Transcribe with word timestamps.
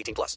18 0.00 0.14
plus. 0.14 0.36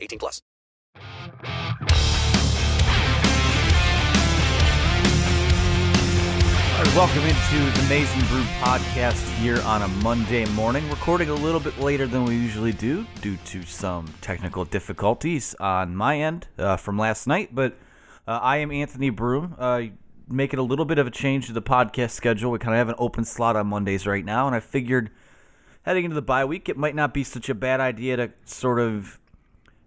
18 0.00 0.18
plus. 0.18 0.42
All 6.80 6.86
right, 6.86 6.96
welcome 6.96 7.22
into 7.24 7.78
the 7.78 7.86
Maize 7.90 8.10
n 8.12 8.26
Brew 8.28 8.42
podcast 8.60 9.28
here 9.38 9.60
on 9.62 9.82
a 9.82 9.88
Monday 10.02 10.46
morning. 10.52 10.88
Recording 10.88 11.28
a 11.28 11.34
little 11.34 11.60
bit 11.60 11.78
later 11.78 12.06
than 12.06 12.24
we 12.24 12.34
usually 12.34 12.72
do 12.72 13.06
due 13.20 13.36
to 13.36 13.62
some 13.64 14.06
technical 14.22 14.64
difficulties 14.64 15.54
on 15.60 15.94
my 15.94 16.18
end 16.18 16.48
uh, 16.58 16.78
from 16.78 16.98
last 16.98 17.26
night. 17.26 17.54
But 17.54 17.76
uh, 18.26 18.38
I 18.42 18.56
am 18.58 18.70
Anthony 18.72 19.10
Broome. 19.10 19.54
Uh, 19.58 19.82
making 20.26 20.58
a 20.58 20.62
little 20.62 20.86
bit 20.86 20.98
of 20.98 21.06
a 21.06 21.10
change 21.10 21.48
to 21.48 21.52
the 21.52 21.60
podcast 21.60 22.12
schedule. 22.12 22.50
We 22.50 22.58
kind 22.58 22.72
of 22.72 22.78
have 22.78 22.88
an 22.88 22.94
open 22.96 23.26
slot 23.26 23.56
on 23.56 23.66
Mondays 23.66 24.06
right 24.06 24.24
now, 24.24 24.46
and 24.46 24.56
I 24.56 24.60
figured 24.60 25.10
heading 25.82 26.04
into 26.04 26.14
the 26.14 26.22
bye 26.22 26.46
week, 26.46 26.68
it 26.68 26.78
might 26.78 26.94
not 26.94 27.12
be 27.12 27.24
such 27.24 27.48
a 27.48 27.54
bad 27.54 27.80
idea 27.80 28.16
to 28.16 28.32
sort 28.44 28.80
of 28.80 29.19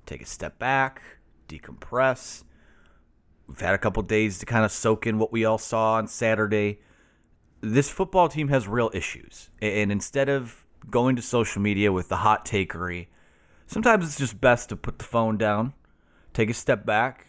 take 0.06 0.22
a 0.22 0.26
step 0.26 0.60
back, 0.60 1.02
decompress. 1.48 2.44
We've 3.48 3.60
had 3.60 3.74
a 3.74 3.78
couple 3.78 4.02
days 4.04 4.40
to 4.40 4.46
kind 4.46 4.66
of 4.66 4.72
soak 4.72 5.06
in 5.06 5.20
what 5.20 5.32
we 5.32 5.46
all 5.46 5.58
saw 5.58 5.94
on 5.96 6.08
Saturday. 6.08 6.80
This 7.62 7.90
football 7.90 8.30
team 8.30 8.48
has 8.50 8.68
real 8.68 8.90
issues. 8.94 9.50
And 9.62 9.92
instead 9.92 10.30
of 10.30 10.66
going 10.90 11.16
to 11.16 11.22
social 11.22 11.62
media 11.62 11.92
with 11.92 12.10
the 12.10 12.18
hot 12.18 12.46
takery, 12.46 13.08
sometimes 13.68 14.06
it's 14.06 14.18
just 14.18 14.40
best 14.40 14.70
to 14.70 14.76
put 14.76 15.00
the 15.00 15.06
phone 15.06 15.38
down, 15.38 15.74
take 16.34 16.50
a 16.50 16.54
step 16.54 16.86
back, 16.86 17.28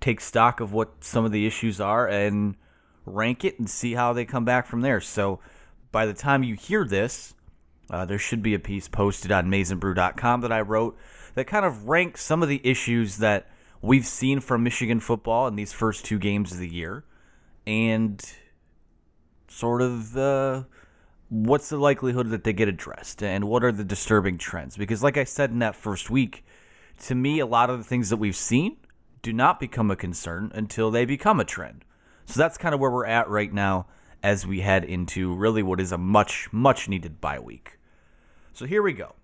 take 0.00 0.20
stock 0.20 0.60
of 0.60 0.72
what 0.72 1.04
some 1.04 1.24
of 1.24 1.32
the 1.32 1.46
issues 1.46 1.80
are, 1.80 2.08
and 2.08 2.56
rank 3.04 3.44
it 3.44 3.58
and 3.58 3.68
see 3.68 3.94
how 3.94 4.12
they 4.12 4.24
come 4.24 4.44
back 4.44 4.66
from 4.66 4.80
there. 4.80 5.00
So 5.00 5.40
by 5.92 6.06
the 6.06 6.14
time 6.14 6.42
you 6.42 6.54
hear 6.54 6.84
this, 6.84 7.34
uh, 7.90 8.04
there 8.04 8.18
should 8.18 8.42
be 8.42 8.54
a 8.54 8.58
piece 8.58 8.88
posted 8.88 9.32
on 9.32 9.46
MaizeNBrew.com 9.46 10.40
that 10.42 10.52
I 10.52 10.60
wrote 10.60 10.96
that 11.34 11.46
kind 11.46 11.64
of 11.64 11.88
ranks 11.88 12.22
some 12.22 12.42
of 12.42 12.48
the 12.48 12.60
issues 12.64 13.18
that 13.18 13.48
we've 13.82 14.06
seen 14.06 14.40
from 14.40 14.62
Michigan 14.62 15.00
football 15.00 15.46
in 15.46 15.56
these 15.56 15.72
first 15.72 16.04
two 16.04 16.18
games 16.18 16.52
of 16.52 16.58
the 16.58 16.68
year, 16.68 17.04
and 17.66 18.24
sort 19.48 19.82
of 19.82 20.16
uh, 20.16 20.64
what's 21.28 21.68
the 21.68 21.78
likelihood 21.78 22.30
that 22.30 22.44
they 22.44 22.52
get 22.52 22.68
addressed, 22.68 23.22
and 23.22 23.44
what 23.44 23.64
are 23.64 23.72
the 23.72 23.84
disturbing 23.84 24.38
trends? 24.38 24.76
Because, 24.76 25.02
like 25.02 25.16
I 25.16 25.24
said 25.24 25.50
in 25.50 25.58
that 25.60 25.76
first 25.76 26.10
week, 26.10 26.44
to 27.04 27.14
me, 27.14 27.38
a 27.38 27.46
lot 27.46 27.70
of 27.70 27.78
the 27.78 27.84
things 27.84 28.10
that 28.10 28.18
we've 28.18 28.36
seen 28.36 28.76
do 29.22 29.32
not 29.32 29.60
become 29.60 29.90
a 29.90 29.96
concern 29.96 30.50
until 30.54 30.90
they 30.90 31.04
become 31.04 31.40
a 31.40 31.44
trend. 31.44 31.84
So 32.26 32.38
that's 32.38 32.58
kind 32.58 32.74
of 32.74 32.80
where 32.80 32.90
we're 32.90 33.06
at 33.06 33.28
right 33.28 33.52
now 33.52 33.86
as 34.22 34.46
we 34.46 34.60
head 34.60 34.84
into 34.84 35.34
really 35.34 35.62
what 35.62 35.80
is 35.80 35.92
a 35.92 35.98
much, 35.98 36.48
much 36.52 36.88
needed 36.88 37.20
bye 37.20 37.38
week. 37.38 37.78
So 38.52 38.66
here 38.66 38.82
we 38.82 38.92
go. 38.92 39.14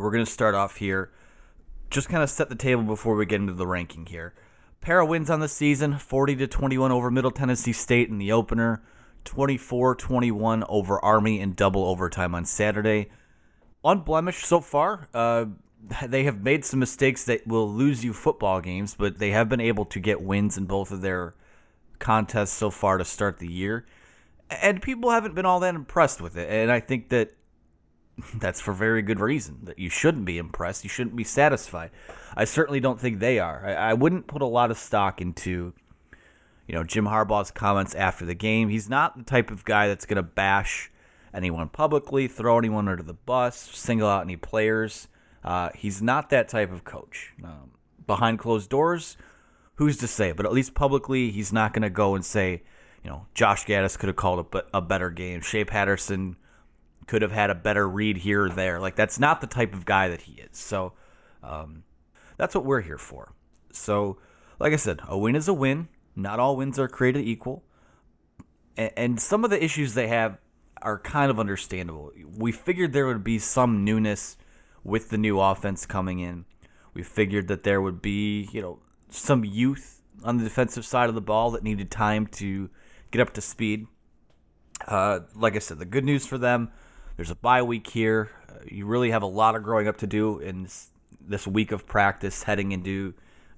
We're 0.00 0.10
going 0.10 0.24
to 0.24 0.30
start 0.30 0.54
off 0.54 0.76
here. 0.76 1.10
Just 1.90 2.08
kind 2.08 2.22
of 2.22 2.30
set 2.30 2.48
the 2.48 2.54
table 2.54 2.82
before 2.82 3.16
we 3.16 3.26
get 3.26 3.40
into 3.40 3.52
the 3.52 3.66
ranking 3.66 4.06
here. 4.06 4.34
Para 4.80 5.04
wins 5.04 5.28
on 5.28 5.40
the 5.40 5.48
season 5.48 5.98
40 5.98 6.36
to 6.36 6.46
21 6.46 6.90
over 6.90 7.10
Middle 7.10 7.30
Tennessee 7.30 7.72
State 7.72 8.08
in 8.08 8.18
the 8.18 8.32
opener, 8.32 8.82
24 9.24 9.94
21 9.96 10.64
over 10.68 11.04
Army 11.04 11.38
in 11.38 11.52
double 11.52 11.84
overtime 11.84 12.34
on 12.34 12.46
Saturday. 12.46 13.10
Unblemished 13.84 14.46
so 14.46 14.60
far. 14.60 15.08
Uh, 15.12 15.46
they 16.06 16.24
have 16.24 16.42
made 16.42 16.64
some 16.64 16.80
mistakes 16.80 17.24
that 17.24 17.46
will 17.46 17.68
lose 17.68 18.04
you 18.04 18.12
football 18.12 18.60
games, 18.60 18.94
but 18.94 19.18
they 19.18 19.30
have 19.30 19.48
been 19.48 19.60
able 19.60 19.84
to 19.86 20.00
get 20.00 20.22
wins 20.22 20.56
in 20.56 20.64
both 20.64 20.90
of 20.90 21.02
their 21.02 21.34
contests 21.98 22.52
so 22.52 22.70
far 22.70 22.98
to 22.98 23.04
start 23.04 23.38
the 23.38 23.50
year. 23.50 23.86
And 24.50 24.82
people 24.82 25.10
haven't 25.10 25.34
been 25.34 25.46
all 25.46 25.60
that 25.60 25.74
impressed 25.74 26.20
with 26.20 26.36
it. 26.36 26.50
And 26.50 26.72
I 26.72 26.80
think 26.80 27.10
that 27.10 27.34
that's 28.34 28.60
for 28.60 28.72
very 28.72 29.02
good 29.02 29.20
reason. 29.20 29.58
That 29.64 29.78
you 29.78 29.88
shouldn't 29.88 30.24
be 30.24 30.38
impressed. 30.38 30.84
You 30.84 30.90
shouldn't 30.90 31.16
be 31.16 31.24
satisfied. 31.24 31.90
I 32.36 32.44
certainly 32.44 32.80
don't 32.80 33.00
think 33.00 33.18
they 33.18 33.38
are. 33.38 33.64
I, 33.64 33.72
I 33.72 33.94
wouldn't 33.94 34.26
put 34.26 34.42
a 34.42 34.46
lot 34.46 34.70
of 34.70 34.78
stock 34.78 35.20
into, 35.20 35.72
you 36.66 36.74
know, 36.74 36.84
Jim 36.84 37.06
Harbaugh's 37.06 37.50
comments 37.50 37.94
after 37.94 38.24
the 38.24 38.34
game. 38.34 38.68
He's 38.68 38.88
not 38.88 39.16
the 39.16 39.24
type 39.24 39.50
of 39.50 39.64
guy 39.64 39.88
that's 39.88 40.06
going 40.06 40.16
to 40.16 40.22
bash 40.22 40.90
anyone 41.32 41.68
publicly, 41.68 42.28
throw 42.28 42.58
anyone 42.58 42.88
under 42.88 43.02
the 43.02 43.14
bus, 43.14 43.56
single 43.56 44.08
out 44.08 44.22
any 44.22 44.36
players. 44.36 45.08
Uh, 45.44 45.70
he's 45.74 46.02
not 46.02 46.30
that 46.30 46.48
type 46.48 46.72
of 46.72 46.84
coach. 46.84 47.32
Um, 47.42 47.70
behind 48.06 48.38
closed 48.38 48.68
doors, 48.68 49.16
who's 49.76 49.96
to 49.98 50.06
say? 50.06 50.32
But 50.32 50.46
at 50.46 50.52
least 50.52 50.74
publicly, 50.74 51.30
he's 51.30 51.52
not 51.52 51.72
going 51.72 51.82
to 51.82 51.90
go 51.90 52.14
and 52.14 52.24
say, 52.24 52.62
you 53.02 53.10
know, 53.10 53.26
Josh 53.34 53.64
Gattis 53.64 53.98
could 53.98 54.08
have 54.08 54.16
called 54.16 54.46
a, 54.52 54.64
a 54.74 54.82
better 54.82 55.10
game. 55.10 55.40
Shea 55.40 55.64
Patterson 55.64 56.36
could 57.10 57.22
have 57.22 57.32
had 57.32 57.50
a 57.50 57.56
better 57.56 57.88
read 57.88 58.18
here 58.18 58.44
or 58.44 58.48
there. 58.48 58.78
Like 58.78 58.94
that's 58.94 59.18
not 59.18 59.40
the 59.40 59.48
type 59.48 59.74
of 59.74 59.84
guy 59.84 60.08
that 60.08 60.22
he 60.22 60.34
is. 60.34 60.56
So 60.56 60.92
um, 61.42 61.82
that's 62.36 62.54
what 62.54 62.64
we're 62.64 62.82
here 62.82 62.98
for. 62.98 63.34
So, 63.72 64.18
like 64.60 64.72
I 64.72 64.76
said, 64.76 65.00
a 65.08 65.18
win 65.18 65.34
is 65.34 65.48
a 65.48 65.52
win. 65.52 65.88
Not 66.14 66.38
all 66.38 66.56
wins 66.56 66.78
are 66.78 66.86
created 66.86 67.24
equal, 67.26 67.64
and, 68.76 69.20
some 69.20 69.44
of 69.44 69.50
the 69.50 69.62
issues 69.62 69.94
they 69.94 70.08
have 70.08 70.38
are 70.82 70.98
kind 70.98 71.30
of 71.30 71.40
understandable. 71.40 72.12
We 72.36 72.52
figured 72.52 72.92
there 72.92 73.06
would 73.06 73.24
be 73.24 73.38
some 73.38 73.84
newness 73.84 74.36
with 74.84 75.10
the 75.10 75.18
new 75.18 75.40
offense 75.40 75.86
coming 75.86 76.20
in. 76.20 76.44
We 76.94 77.02
figured 77.02 77.48
that 77.48 77.62
there 77.62 77.80
would 77.80 78.02
be, 78.02 78.48
you 78.52 78.60
know, 78.60 78.80
some 79.08 79.44
youth 79.44 80.02
on 80.24 80.36
the 80.36 80.44
defensive 80.44 80.84
side 80.84 81.08
of 81.08 81.14
the 81.14 81.20
ball 81.20 81.50
that 81.52 81.62
needed 81.62 81.90
time 81.90 82.26
to 82.26 82.70
get 83.10 83.20
up 83.20 83.32
to 83.34 83.40
speed. 83.40 83.86
Uh, 84.86 85.20
like 85.34 85.56
I 85.56 85.58
said, 85.58 85.78
the 85.78 85.84
good 85.84 86.04
news 86.04 86.26
for 86.26 86.38
them, 86.38 86.70
there's 87.20 87.30
a 87.30 87.34
bye 87.34 87.60
week 87.60 87.86
here. 87.86 88.30
Uh, 88.48 88.60
you 88.66 88.86
really 88.86 89.10
have 89.10 89.20
a 89.20 89.26
lot 89.26 89.54
of 89.54 89.62
growing 89.62 89.86
up 89.86 89.98
to 89.98 90.06
do 90.06 90.38
in 90.38 90.62
this, 90.62 90.88
this 91.20 91.46
week 91.46 91.70
of 91.70 91.86
practice 91.86 92.44
heading 92.44 92.72
into 92.72 93.12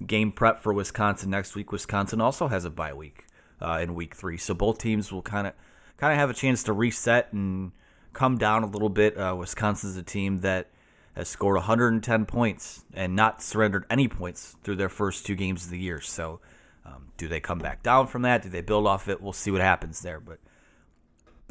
game 0.04 0.32
prep 0.32 0.60
for 0.60 0.72
Wisconsin 0.72 1.30
next 1.30 1.54
week. 1.54 1.70
Wisconsin 1.70 2.20
also 2.20 2.48
has 2.48 2.64
a 2.64 2.70
bye 2.70 2.92
week 2.92 3.24
uh, 3.60 3.78
in 3.80 3.94
week 3.94 4.16
three, 4.16 4.36
so 4.36 4.52
both 4.52 4.78
teams 4.78 5.12
will 5.12 5.22
kind 5.22 5.46
of 5.46 5.52
kind 5.96 6.12
of 6.12 6.18
have 6.18 6.28
a 6.28 6.34
chance 6.34 6.64
to 6.64 6.72
reset 6.72 7.32
and 7.32 7.70
come 8.12 8.36
down 8.36 8.64
a 8.64 8.66
little 8.66 8.88
bit. 8.88 9.16
Uh, 9.16 9.36
Wisconsin's 9.38 9.96
a 9.96 10.02
team 10.02 10.38
that 10.38 10.66
has 11.14 11.28
scored 11.28 11.54
110 11.54 12.26
points 12.26 12.84
and 12.92 13.14
not 13.14 13.40
surrendered 13.40 13.86
any 13.88 14.08
points 14.08 14.56
through 14.64 14.74
their 14.74 14.88
first 14.88 15.24
two 15.24 15.36
games 15.36 15.66
of 15.66 15.70
the 15.70 15.78
year. 15.78 16.00
So, 16.00 16.40
um, 16.84 17.12
do 17.16 17.28
they 17.28 17.38
come 17.38 17.60
back 17.60 17.84
down 17.84 18.08
from 18.08 18.22
that? 18.22 18.42
Do 18.42 18.48
they 18.48 18.60
build 18.60 18.88
off 18.88 19.06
it? 19.06 19.22
We'll 19.22 19.32
see 19.32 19.52
what 19.52 19.60
happens 19.60 20.00
there. 20.00 20.18
But 20.18 20.40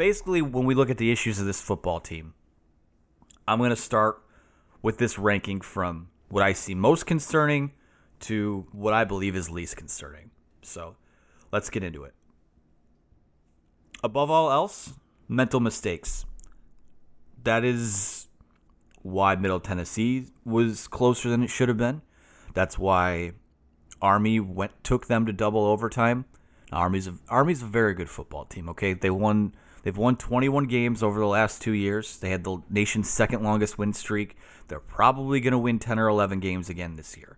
basically, 0.02 0.42
when 0.42 0.66
we 0.66 0.74
look 0.74 0.90
at 0.90 0.98
the 0.98 1.12
issues 1.12 1.38
of 1.38 1.46
this 1.46 1.62
football 1.62 2.00
team, 2.00 2.34
I'm 3.48 3.60
going 3.60 3.70
to 3.70 3.76
start 3.76 4.20
with 4.82 4.98
this 4.98 5.20
ranking 5.20 5.62
from 5.62 6.08
what 6.28 6.44
I 6.44 6.54
see 6.54 6.74
most 6.74 7.06
concerning 7.06 7.74
to 8.22 8.66
what 8.72 8.96
I 8.96 9.04
believe 9.04 9.36
is 9.36 9.52
least 9.52 9.78
concerning. 9.78 10.32
So, 10.64 10.96
let's 11.52 11.70
get 11.70 11.84
into 11.84 12.04
it. 12.04 12.16
Above 14.04 14.32
all 14.32 14.52
else, 14.52 14.94
mental 15.28 15.60
mistakes. 15.60 16.26
That 17.44 17.64
is 17.64 18.28
why 19.04 19.36
Middle 19.36 19.60
Tennessee 19.60 20.30
was 20.44 20.88
closer 20.88 21.30
than 21.30 21.44
it 21.44 21.52
should 21.52 21.70
have 21.70 21.78
been. 21.78 22.02
That's 22.56 22.80
why 22.80 23.34
Army 24.02 24.40
went 24.40 24.84
took 24.84 25.06
them 25.06 25.28
to 25.28 25.32
double 25.32 25.64
overtime. 25.64 26.26
Army's 26.72 27.06
a, 27.06 27.20
Army's 27.30 27.62
a 27.62 27.68
very 27.68 27.94
good 27.94 28.10
football 28.10 28.46
team. 28.46 28.68
Okay, 28.70 28.94
they 28.94 29.12
won. 29.12 29.54
They've 29.84 29.98
won 29.98 30.16
21 30.16 30.66
games 30.66 31.02
over 31.02 31.20
the 31.20 31.26
last 31.26 31.62
two 31.62 31.72
years. 31.72 32.18
They 32.18 32.30
had 32.30 32.44
the 32.44 32.62
nation's 32.70 33.10
second 33.10 33.44
longest 33.44 33.78
win 33.78 33.94
streak. 33.94 34.38
They're 34.68 34.80
probably 34.80 35.40
going 35.40 35.54
to 35.54 35.58
win 35.58 35.80
10 35.80 35.98
or 35.98 36.08
11 36.08 36.40
games 36.40 36.70
again 36.70 36.96
this 36.96 37.18
year. 37.18 37.38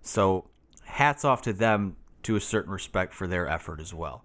So, 0.00 0.48
hats 0.84 1.24
off 1.24 1.42
to 1.42 1.52
them 1.52 1.96
to 2.22 2.36
a 2.36 2.40
certain 2.40 2.72
respect 2.72 3.14
for 3.14 3.26
their 3.26 3.46
effort 3.46 3.80
as 3.80 3.92
well. 3.92 4.24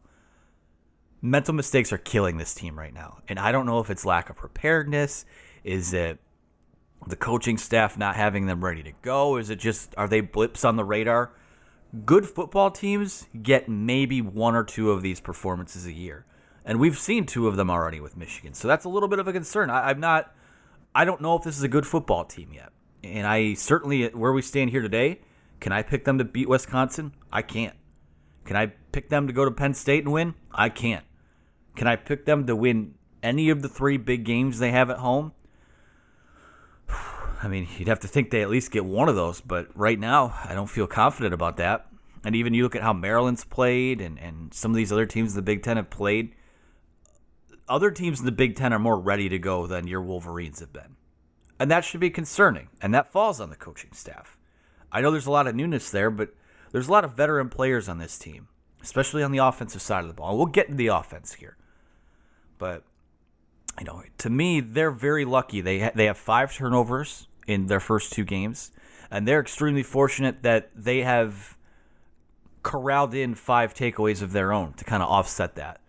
Mental 1.22 1.54
mistakes 1.54 1.92
are 1.92 1.98
killing 1.98 2.38
this 2.38 2.54
team 2.54 2.78
right 2.78 2.94
now. 2.94 3.20
And 3.28 3.40
I 3.40 3.52
don't 3.52 3.66
know 3.66 3.80
if 3.80 3.90
it's 3.90 4.06
lack 4.06 4.30
of 4.30 4.38
preparedness. 4.38 5.26
Is 5.64 5.94
it 5.94 6.20
the 7.06 7.16
coaching 7.16 7.58
staff 7.58 7.98
not 7.98 8.16
having 8.16 8.46
them 8.46 8.64
ready 8.64 8.84
to 8.84 8.92
go? 9.02 9.38
Is 9.38 9.50
it 9.50 9.58
just, 9.58 9.94
are 9.98 10.08
they 10.08 10.22
blips 10.22 10.64
on 10.64 10.76
the 10.76 10.84
radar? 10.84 11.32
Good 12.06 12.26
football 12.26 12.70
teams 12.70 13.26
get 13.42 13.68
maybe 13.68 14.22
one 14.22 14.56
or 14.56 14.64
two 14.64 14.92
of 14.92 15.02
these 15.02 15.20
performances 15.20 15.86
a 15.86 15.94
year. 15.94 16.26
And 16.68 16.82
we've 16.82 17.00
seen 17.00 17.26
two 17.26 17.48
of 17.48 17.56
them 17.56 17.72
already 17.72 18.02
with 18.02 18.18
Michigan. 18.18 18.54
So 18.54 18.68
that's 18.68 18.84
a 18.84 18.90
little 18.90 19.08
bit 19.08 19.20
of 19.20 19.28
a 19.28 19.32
concern. 19.32 19.70
I, 19.70 19.90
I'm 19.90 20.02
not, 20.02 20.36
I 20.94 21.06
don't 21.06 21.22
know 21.22 21.38
if 21.38 21.44
this 21.44 21.58
is 21.58 21.64
a 21.64 21.70
good 21.70 21.88
football 21.88 22.26
team 22.26 22.52
yet. 22.54 22.74
And 23.06 23.26
I 23.26 23.54
certainly, 23.54 24.10
where 24.10 24.34
we 24.34 24.42
stand 24.42 24.72
here 24.72 24.82
today, 24.82 25.22
can 25.62 25.72
I 25.72 25.82
pick 25.82 26.04
them 26.04 26.18
to 26.18 26.26
beat 26.26 26.50
Wisconsin? 26.50 27.14
I 27.32 27.42
can't. 27.42 27.76
Can 28.44 28.58
I 28.58 28.68
pick 28.92 29.08
them 29.08 29.28
to 29.28 29.34
go 29.34 29.46
to 29.46 29.52
Penn 29.52 29.74
State 29.74 30.04
and 30.04 30.12
win? 30.12 30.36
I 30.52 30.68
can't. 30.68 31.06
Can 31.78 31.88
I 31.88 31.96
pick 31.96 32.26
them 32.26 32.46
to 32.48 32.56
win 32.56 32.96
any 33.24 33.50
of 33.50 33.62
the 33.62 33.70
three 33.70 33.96
big 33.96 34.26
games 34.26 34.60
they 34.60 34.72
have 34.72 34.90
at 34.90 34.98
home? 34.98 35.32
I 36.90 37.48
mean, 37.48 37.70
you'd 37.78 37.88
have 37.88 38.02
to 38.02 38.10
think 38.10 38.30
they 38.30 38.42
at 38.42 38.50
least 38.50 38.72
get 38.72 38.84
one 38.84 39.08
of 39.08 39.16
those, 39.16 39.40
but 39.40 39.70
right 39.74 39.98
now, 39.98 40.38
I 40.44 40.54
don't 40.54 40.70
feel 40.70 40.88
confident 40.88 41.34
about 41.34 41.56
that. 41.58 41.88
And 42.26 42.36
even 42.36 42.54
you 42.54 42.64
look 42.64 42.76
at 42.76 42.82
how 42.82 42.92
Maryland's 42.92 43.46
played 43.46 44.02
and, 44.02 44.20
and 44.20 44.54
some 44.54 44.72
of 44.72 44.76
these 44.76 44.92
other 44.92 45.06
teams 45.06 45.32
in 45.32 45.38
the 45.38 45.44
Big 45.44 45.64
Ten 45.64 45.78
have 45.78 45.90
played, 45.90 46.34
other 47.70 47.92
teams 47.92 48.20
in 48.20 48.26
the 48.26 48.32
Big 48.32 48.56
Ten 48.56 48.74
are 48.74 48.80
more 48.80 49.00
ready 49.00 49.30
to 49.30 49.40
go 49.40 49.68
than 49.68 49.88
your 49.88 50.02
Wolverines 50.02 50.60
have 50.60 50.74
been. 50.74 50.96
And 51.60 51.72
that 51.72 51.84
should 51.84 52.00
be 52.00 52.10
concerning. 52.10 52.70
And 52.82 52.94
that 52.94 53.12
falls 53.12 53.42
on 53.42 53.50
the 53.50 53.56
coaching 53.56 53.92
staff. 53.94 54.38
I 54.92 55.02
know 55.02 55.12
there's 55.12 55.26
a 55.26 55.32
lot 55.32 55.48
of 55.48 55.56
newness 55.56 55.90
there, 55.90 56.10
but 56.10 56.34
there's 56.72 56.88
a 56.88 56.92
lot 56.92 57.04
of 57.04 57.14
veteran 57.14 57.50
players 57.50 57.90
on 57.90 57.98
this 57.98 58.18
team, 58.18 58.48
especially 58.82 59.24
on 59.24 59.32
the 59.32 59.40
offensive 59.40 59.82
side 59.82 60.02
of 60.02 60.08
the 60.08 60.14
ball. 60.14 60.30
And 60.30 60.38
We'll 60.38 60.48
get 60.48 60.70
to 60.70 60.76
the 60.76 60.88
offense 60.88 61.34
here. 61.34 61.58
But 62.58 62.84
you 63.80 63.86
know, 63.86 64.04
to 64.20 64.30
me, 64.30 64.60
they're 64.60 64.92
very 64.92 65.26
lucky. 65.26 65.62
They 65.62 65.80
ha- 65.80 65.92
they 65.94 66.06
have 66.06 66.18
five 66.18 66.54
turnovers 66.54 67.28
in 67.46 67.68
their 67.68 67.80
first 67.80 68.12
two 68.12 68.26
games, 68.26 68.72
and 69.12 69.28
they're 69.28 69.40
extremely 69.40 69.84
fortunate 69.84 70.42
that 70.44 70.72
they 70.76 71.02
have 71.02 71.58
corralled 72.64 73.14
in 73.14 73.36
five 73.36 73.74
takeaways 73.74 74.22
of 74.22 74.32
their 74.32 74.52
own 74.52 74.74
to 74.74 74.84
kind 74.84 75.04
of 75.04 75.10
offset 75.10 75.56
that. 75.56 75.80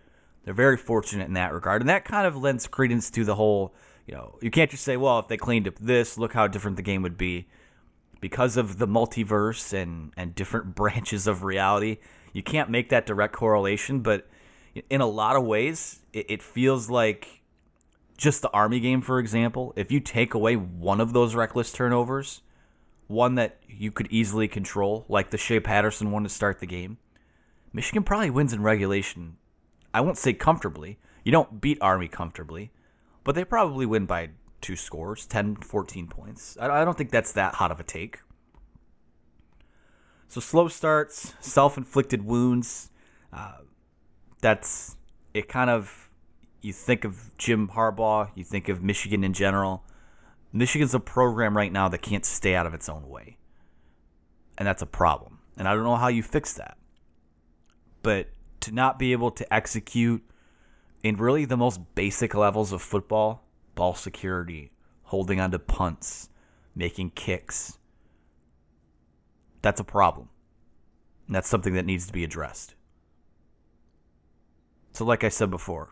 They're 0.49 0.55
very 0.55 0.79
fortunate 0.79 1.27
in 1.27 1.35
that 1.35 1.53
regard, 1.53 1.83
and 1.83 1.91
that 1.91 2.07
kind 2.07 2.27
of 2.27 2.35
lends 2.35 2.67
credence 2.67 3.11
to 3.11 3.23
the 3.23 3.35
whole. 3.35 3.75
You 4.07 4.15
know, 4.15 4.39
you 4.41 4.51
can't 4.51 4.71
just 4.71 4.83
say, 4.83 4.97
"Well, 4.97 5.19
if 5.19 5.29
they 5.29 5.37
cleaned 5.37 5.69
up 5.69 5.75
this, 5.79 6.17
look 6.17 6.33
how 6.33 6.47
different 6.47 6.79
the 6.79 6.83
game 6.83 7.03
would 7.03 7.19
be," 7.19 7.49
because 8.19 8.57
of 8.57 8.79
the 8.79 8.89
multiverse 8.89 9.75
and 9.75 10.11
and 10.17 10.35
different 10.35 10.75
branches 10.75 11.27
of 11.27 11.43
reality. 11.43 11.99
You 12.33 12.43
can't 12.43 12.71
make 12.71 12.89
that 12.89 13.05
direct 13.05 13.35
correlation, 13.35 14.01
but 14.01 14.27
in 14.89 15.03
a 15.03 15.07
lot 15.07 15.37
of 15.37 15.45
ways, 15.45 16.01
it, 16.15 16.25
it 16.31 16.43
feels 16.43 16.89
like 16.89 17.43
just 18.17 18.41
the 18.41 18.51
Army 18.53 18.81
game, 18.81 19.03
for 19.03 19.19
example. 19.19 19.75
If 19.77 19.93
you 19.93 20.01
take 20.01 20.33
away 20.33 20.57
one 20.57 20.99
of 20.99 21.13
those 21.13 21.35
reckless 21.35 21.73
turnovers, 21.73 22.41
one 23.07 23.35
that 23.35 23.59
you 23.69 23.91
could 23.91 24.09
easily 24.11 24.49
control, 24.49 25.05
like 25.11 25.29
the 25.29 25.37
Shea 25.37 25.61
Patterson 25.61 26.11
one 26.11 26.23
to 26.23 26.31
start 26.31 26.61
the 26.61 26.67
game, 26.67 26.97
Michigan 27.71 28.03
probably 28.03 28.31
wins 28.31 28.55
in 28.55 28.63
regulation. 28.63 29.37
I 29.93 30.01
won't 30.01 30.19
say 30.19 30.33
comfortably. 30.33 30.99
You 31.25 31.33
don't 31.33 31.61
beat 31.61 31.79
Army 31.81 32.09
comfortably, 32.09 32.71
but 33.25 33.35
they 33.35 33.45
probably 33.45 33.87
win 33.87 34.07
by 34.07 34.31
two 34.61 34.77
scores 34.77 35.27
10, 35.27 35.57
14 35.57 36.07
points. 36.09 36.57
I 36.61 36.85
don't 36.85 36.97
think 36.97 37.11
that's 37.11 37.33
that 37.33 37.57
hot 37.57 37.71
of 37.71 37.81
a 37.81 37.85
take. 37.85 38.21
So 40.29 40.41
slow 40.41 40.69
starts, 40.69 41.35
self 41.41 41.77
inflicted 41.77 42.25
wounds. 42.25 42.91
Uh, 43.33 43.59
that's 44.41 44.97
it 45.35 45.49
kind 45.49 45.71
of 45.71 46.11
you 46.61 46.73
think 46.73 47.05
of 47.05 47.37
Jim 47.39 47.69
Harbaugh, 47.69 48.31
you 48.35 48.45
think 48.45 48.69
of 48.69 48.83
Michigan 48.83 49.25
in 49.25 49.33
general. 49.33 49.85
Michigan's 50.53 50.95
a 50.95 51.01
program 51.01 51.57
right 51.57 51.73
now 51.73 51.89
that 51.89 51.99
can't 51.99 52.25
stay 52.25 52.55
out 52.55 52.67
of 52.67 52.75
its 52.75 52.89
own 52.89 53.09
way. 53.09 53.37
And 54.57 54.67
that's 54.67 54.83
a 54.83 54.87
problem. 54.87 55.39
And 55.57 55.69
I 55.69 55.75
don't 55.75 55.85
know 55.85 55.97
how 55.97 56.09
you 56.09 56.23
fix 56.23 56.55
that. 56.55 56.77
But 58.03 58.29
to 58.61 58.73
not 58.73 58.99
be 58.99 59.13
able 59.13 59.31
to 59.31 59.55
execute 59.55 60.23
in 61.03 61.17
really 61.17 61.45
the 61.45 61.57
most 61.57 61.95
basic 61.95 62.35
levels 62.35 62.73
of 62.73 62.83
football, 62.83 63.45
ball 63.75 63.95
security, 63.95 64.73
holding 65.05 65.41
onto 65.41 65.59
punts, 65.59 66.29
making 66.75 67.11
kicks, 67.11 67.79
that's 69.63 69.81
a 69.81 69.85
problem. 69.85 70.29
And 71.27 71.35
that's 71.35 71.49
something 71.49 71.75
that 71.75 71.85
needs 71.85 72.07
to 72.07 72.13
be 72.13 72.25
addressed. 72.25 72.75
So, 74.93 75.05
like 75.05 75.25
I 75.25 75.29
said 75.29 75.51
before, 75.51 75.91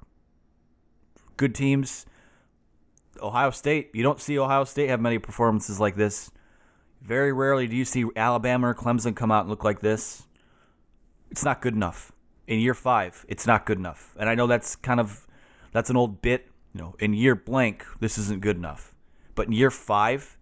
good 1.36 1.54
teams. 1.54 2.06
Ohio 3.22 3.50
State, 3.50 3.90
you 3.94 4.02
don't 4.02 4.20
see 4.20 4.38
Ohio 4.38 4.64
State 4.64 4.88
have 4.88 5.00
many 5.00 5.18
performances 5.18 5.80
like 5.80 5.96
this. 5.96 6.30
Very 7.00 7.32
rarely 7.32 7.66
do 7.66 7.76
you 7.76 7.84
see 7.84 8.04
Alabama 8.14 8.68
or 8.68 8.74
Clemson 8.74 9.14
come 9.14 9.30
out 9.30 9.40
and 9.40 9.50
look 9.50 9.64
like 9.64 9.80
this. 9.80 10.26
It's 11.30 11.44
not 11.44 11.62
good 11.62 11.74
enough. 11.74 12.12
In 12.46 12.60
year 12.60 12.74
five, 12.74 13.24
it's 13.28 13.46
not 13.46 13.66
good 13.66 13.78
enough. 13.78 14.14
And 14.18 14.28
I 14.28 14.34
know 14.34 14.46
that's 14.46 14.76
kind 14.76 15.00
of 15.00 15.26
that's 15.72 15.90
an 15.90 15.96
old 15.96 16.22
bit. 16.22 16.48
You 16.74 16.80
know, 16.80 16.96
in 16.98 17.14
year 17.14 17.34
blank, 17.34 17.84
this 18.00 18.18
isn't 18.18 18.40
good 18.40 18.56
enough. 18.56 18.94
But 19.34 19.46
in 19.46 19.52
year 19.52 19.70
five, 19.70 20.36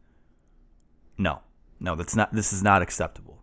no, 1.17 1.41
no, 1.81 1.95
that's 1.95 2.17
not. 2.17 2.33
This 2.33 2.53
is 2.53 2.63
not 2.63 2.83
acceptable. 2.83 3.43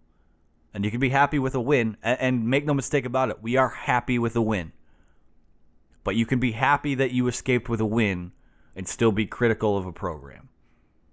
And 0.74 0.86
you 0.86 0.92
can 0.92 1.00
be 1.00 1.10
happy 1.10 1.40
with 1.40 1.56
a 1.56 1.62
win, 1.62 1.98
and, 2.02 2.20
and 2.20 2.48
make 2.48 2.66
no 2.66 2.74
mistake 2.74 3.06
about 3.06 3.30
it, 3.30 3.42
we 3.42 3.58
are 3.58 3.70
happy 3.70 4.18
with 4.18 4.36
a 4.36 4.42
win 4.42 4.72
but 6.04 6.16
you 6.16 6.26
can 6.26 6.40
be 6.40 6.52
happy 6.52 6.96
that 6.96 7.12
you 7.12 7.28
escaped 7.28 7.70
with 7.70 7.80
a 7.80 7.86
win 7.86 8.32
and 8.76 8.88
still 8.88 9.12
be 9.12 9.26
critical 9.26 9.78
of 9.78 9.86
a 9.86 9.92
program. 9.92 10.50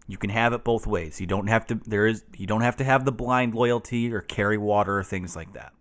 You 0.07 0.17
can 0.17 0.31
have 0.31 0.53
it 0.53 0.65
both 0.65 0.87
ways. 0.87 1.21
You 1.21 1.27
don't 1.27 1.49
have 1.49 1.67
to 1.67 1.75
there 1.87 2.07
is 2.07 2.25
you 2.37 2.47
don't 2.47 2.63
have 2.63 2.77
to 2.77 2.85
have 2.85 3.05
the 3.05 3.13
blind 3.13 3.55
loyalty 3.55 4.13
or 4.13 4.23
carry 4.23 4.57
water 4.57 4.99
or 4.99 5.05
things 5.05 5.37
like 5.37 5.53
that. 5.53 5.73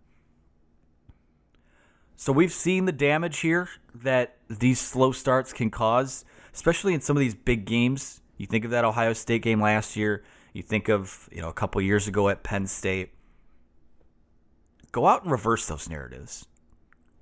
So 2.19 2.33
we've 2.33 2.51
seen 2.51 2.85
the 2.85 2.91
damage 2.91 3.39
here 3.39 3.69
that 3.93 4.37
these 4.49 4.79
slow 4.79 5.11
starts 5.11 5.53
can 5.53 5.69
cause, 5.69 6.25
especially 6.51 6.95
in 6.95 7.01
some 7.01 7.15
of 7.15 7.21
these 7.21 7.35
big 7.35 7.65
games. 7.65 8.21
You 8.37 8.47
think 8.47 8.65
of 8.65 8.71
that 8.71 8.83
Ohio 8.83 9.13
State 9.13 9.43
game 9.43 9.61
last 9.61 9.95
year, 9.95 10.23
you 10.51 10.63
think 10.63 10.89
of, 10.89 11.29
you 11.31 11.41
know, 11.41 11.49
a 11.49 11.53
couple 11.53 11.79
years 11.79 12.07
ago 12.07 12.27
at 12.29 12.41
Penn 12.41 12.65
State. 12.65 13.11
Go 14.91 15.05
out 15.05 15.21
and 15.21 15.31
reverse 15.31 15.67
those 15.67 15.87
narratives. 15.87 16.47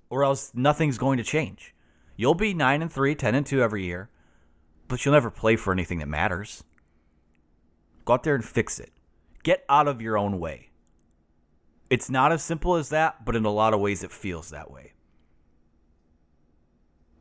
Or 0.09 0.23
else 0.23 0.51
nothing's 0.53 0.97
going 0.97 1.17
to 1.17 1.23
change. 1.23 1.75
You'll 2.15 2.33
be 2.33 2.53
9 2.53 2.81
and 2.81 2.91
3, 2.91 3.15
10 3.15 3.35
and 3.35 3.45
2 3.45 3.61
every 3.61 3.83
year, 3.83 4.09
but 4.87 5.03
you'll 5.03 5.13
never 5.13 5.29
play 5.29 5.57
for 5.57 5.73
anything 5.73 5.99
that 5.99 6.07
matters. 6.07 6.63
Go 8.05 8.13
out 8.13 8.23
there 8.23 8.35
and 8.35 8.45
fix 8.45 8.79
it. 8.79 8.93
Get 9.43 9.65
out 9.67 9.89
of 9.89 10.01
your 10.01 10.17
own 10.17 10.39
way. 10.39 10.69
It's 11.89 12.09
not 12.09 12.31
as 12.31 12.43
simple 12.43 12.75
as 12.75 12.89
that, 12.89 13.23
but 13.25 13.35
in 13.35 13.45
a 13.45 13.51
lot 13.51 13.73
of 13.73 13.79
ways 13.79 14.03
it 14.03 14.11
feels 14.11 14.49
that 14.49 14.71
way. 14.71 14.93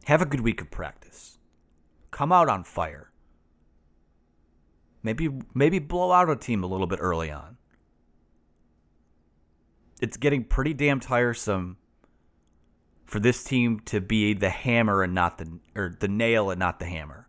Have 0.07 0.23
a 0.23 0.27
good 0.27 0.41
week 0.41 0.61
of 0.61 0.71
practice. 0.71 1.39
Come 2.11 2.33
out 2.33 2.49
on 2.49 2.65
fire. 2.65 3.11
Maybe 5.03 5.29
maybe 5.53 5.79
blow 5.79 6.13
out 6.13 6.31
a 6.31 6.37
team 6.37 6.65
a 6.65 6.67
little 6.67 6.87
bit 6.87 6.99
early 7.01 7.31
on. 7.31 7.59
It's 10.01 10.17
getting 10.17 10.45
pretty 10.45 10.75
damn 10.75 11.01
tiresome 11.01 11.77
for 13.05 13.21
this 13.21 13.45
team 13.45 13.81
to 13.81 14.01
be 14.01 14.33
the 14.33 14.51
hammer 14.51 15.03
and 15.03 15.15
not 15.15 15.39
the 15.39 15.59
or 15.75 15.95
the 15.99 16.09
nail 16.09 16.51
and 16.51 16.59
not 16.59 16.79
the 16.79 16.87
hammer. 16.87 17.29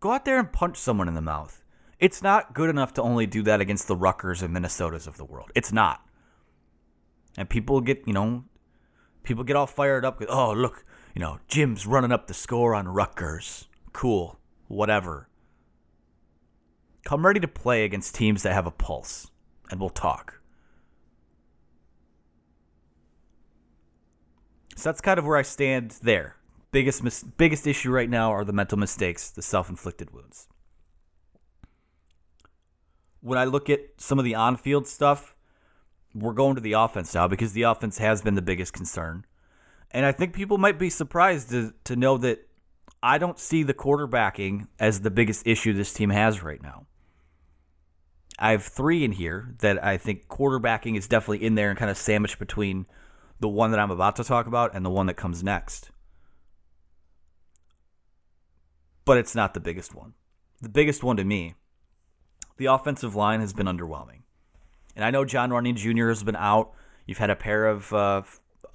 Go 0.00 0.12
out 0.12 0.24
there 0.24 0.38
and 0.38 0.52
punch 0.52 0.76
someone 0.76 1.08
in 1.08 1.14
the 1.14 1.20
mouth. 1.20 1.59
It's 2.00 2.22
not 2.22 2.54
good 2.54 2.70
enough 2.70 2.94
to 2.94 3.02
only 3.02 3.26
do 3.26 3.42
that 3.42 3.60
against 3.60 3.86
the 3.86 3.94
Rutgers 3.94 4.42
and 4.42 4.56
Minnesotas 4.56 5.06
of 5.06 5.18
the 5.18 5.24
world. 5.24 5.52
It's 5.54 5.70
not. 5.70 6.00
And 7.36 7.48
people 7.48 7.80
get, 7.82 8.02
you 8.06 8.14
know, 8.14 8.44
people 9.22 9.44
get 9.44 9.54
all 9.54 9.66
fired 9.66 10.04
up 10.04 10.18
with, 10.18 10.30
oh, 10.30 10.52
look, 10.52 10.84
you 11.14 11.20
know, 11.20 11.38
Jim's 11.46 11.86
running 11.86 12.10
up 12.10 12.26
the 12.26 12.34
score 12.34 12.74
on 12.74 12.88
Rutgers. 12.88 13.68
Cool. 13.92 14.38
Whatever. 14.66 15.28
Come 17.04 17.26
ready 17.26 17.40
to 17.40 17.48
play 17.48 17.84
against 17.84 18.14
teams 18.14 18.42
that 18.42 18.54
have 18.54 18.66
a 18.66 18.70
pulse, 18.70 19.30
and 19.70 19.78
we'll 19.80 19.90
talk. 19.90 20.40
So 24.76 24.88
that's 24.88 25.00
kind 25.00 25.18
of 25.18 25.26
where 25.26 25.36
I 25.36 25.42
stand 25.42 25.98
there. 26.02 26.36
Biggest 26.72 27.02
mis- 27.02 27.22
biggest 27.22 27.66
issue 27.66 27.90
right 27.90 28.08
now 28.08 28.30
are 28.30 28.44
the 28.44 28.52
mental 28.52 28.78
mistakes, 28.78 29.30
the 29.30 29.42
self-inflicted 29.42 30.12
wounds. 30.12 30.48
When 33.20 33.38
I 33.38 33.44
look 33.44 33.68
at 33.68 33.80
some 33.98 34.18
of 34.18 34.24
the 34.24 34.34
on-field 34.34 34.86
stuff, 34.86 35.36
we're 36.14 36.32
going 36.32 36.54
to 36.54 36.60
the 36.60 36.72
offense 36.72 37.14
now 37.14 37.28
because 37.28 37.52
the 37.52 37.62
offense 37.62 37.98
has 37.98 38.22
been 38.22 38.34
the 38.34 38.42
biggest 38.42 38.72
concern. 38.72 39.24
And 39.90 40.06
I 40.06 40.12
think 40.12 40.32
people 40.32 40.58
might 40.58 40.78
be 40.78 40.90
surprised 40.90 41.50
to, 41.50 41.74
to 41.84 41.96
know 41.96 42.16
that 42.18 42.46
I 43.02 43.18
don't 43.18 43.38
see 43.38 43.62
the 43.62 43.74
quarterbacking 43.74 44.68
as 44.78 45.00
the 45.00 45.10
biggest 45.10 45.46
issue 45.46 45.72
this 45.72 45.92
team 45.92 46.10
has 46.10 46.42
right 46.42 46.62
now. 46.62 46.86
I 48.38 48.52
have 48.52 48.64
three 48.64 49.04
in 49.04 49.12
here 49.12 49.54
that 49.58 49.84
I 49.84 49.98
think 49.98 50.28
quarterbacking 50.28 50.96
is 50.96 51.06
definitely 51.06 51.44
in 51.44 51.54
there 51.54 51.70
and 51.70 51.78
kind 51.78 51.90
of 51.90 51.98
sandwiched 51.98 52.38
between 52.38 52.86
the 53.38 53.48
one 53.48 53.70
that 53.70 53.80
I'm 53.80 53.90
about 53.90 54.16
to 54.16 54.24
talk 54.24 54.46
about 54.46 54.74
and 54.74 54.84
the 54.84 54.90
one 54.90 55.06
that 55.06 55.14
comes 55.14 55.42
next. 55.42 55.90
But 59.04 59.18
it's 59.18 59.34
not 59.34 59.54
the 59.54 59.60
biggest 59.60 59.94
one. 59.94 60.14
The 60.60 60.68
biggest 60.68 61.02
one 61.02 61.16
to 61.16 61.24
me, 61.24 61.54
the 62.60 62.66
offensive 62.66 63.14
line 63.14 63.40
has 63.40 63.54
been 63.54 63.64
underwhelming. 63.64 64.20
And 64.94 65.02
I 65.02 65.10
know 65.10 65.24
John 65.24 65.48
Runyan 65.48 65.76
Jr. 65.76 66.08
has 66.08 66.22
been 66.22 66.36
out. 66.36 66.72
You've 67.06 67.16
had 67.16 67.30
a 67.30 67.34
pair 67.34 67.66
of 67.66 67.90
uh, 67.94 68.20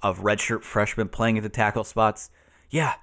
of 0.02 0.18
redshirt 0.18 0.64
freshmen 0.64 1.08
playing 1.08 1.36
at 1.38 1.44
the 1.44 1.48
tackle 1.48 1.84
spots. 1.84 2.28
Yeah, 2.68 2.94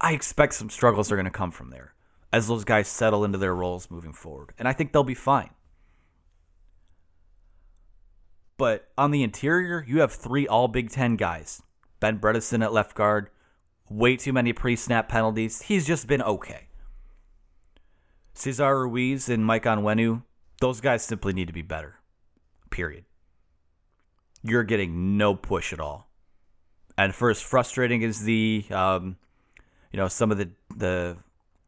I 0.00 0.14
expect 0.14 0.54
some 0.54 0.70
struggles 0.70 1.12
are 1.12 1.16
going 1.16 1.26
to 1.26 1.30
come 1.30 1.50
from 1.50 1.68
there 1.68 1.92
as 2.32 2.48
those 2.48 2.64
guys 2.64 2.88
settle 2.88 3.26
into 3.26 3.36
their 3.36 3.54
roles 3.54 3.90
moving 3.90 4.14
forward. 4.14 4.54
And 4.58 4.66
I 4.66 4.72
think 4.72 4.92
they'll 4.92 5.04
be 5.04 5.14
fine. 5.14 5.50
But 8.56 8.88
on 8.96 9.10
the 9.10 9.22
interior, 9.22 9.84
you 9.86 10.00
have 10.00 10.12
three 10.12 10.48
all 10.48 10.66
Big 10.66 10.88
Ten 10.88 11.16
guys. 11.16 11.62
Ben 12.00 12.18
Bredeson 12.18 12.64
at 12.64 12.72
left 12.72 12.94
guard, 12.94 13.28
way 13.90 14.16
too 14.16 14.32
many 14.32 14.54
pre 14.54 14.76
snap 14.76 15.10
penalties. 15.10 15.60
He's 15.60 15.86
just 15.86 16.06
been 16.06 16.22
okay. 16.22 16.69
Cesar 18.34 18.86
Ruiz 18.86 19.28
and 19.28 19.44
Mike 19.44 19.64
Onwenu, 19.64 20.22
those 20.60 20.80
guys 20.80 21.04
simply 21.04 21.32
need 21.32 21.46
to 21.46 21.52
be 21.52 21.62
better. 21.62 21.96
Period. 22.70 23.04
You're 24.42 24.64
getting 24.64 25.16
no 25.16 25.34
push 25.34 25.72
at 25.72 25.80
all. 25.80 26.10
And 26.96 27.14
for 27.14 27.30
as 27.30 27.40
frustrating 27.40 28.04
as 28.04 28.22
the 28.22 28.64
um, 28.70 29.16
you 29.92 29.96
know, 29.96 30.08
some 30.08 30.30
of 30.30 30.38
the 30.38 30.50
the 30.74 31.16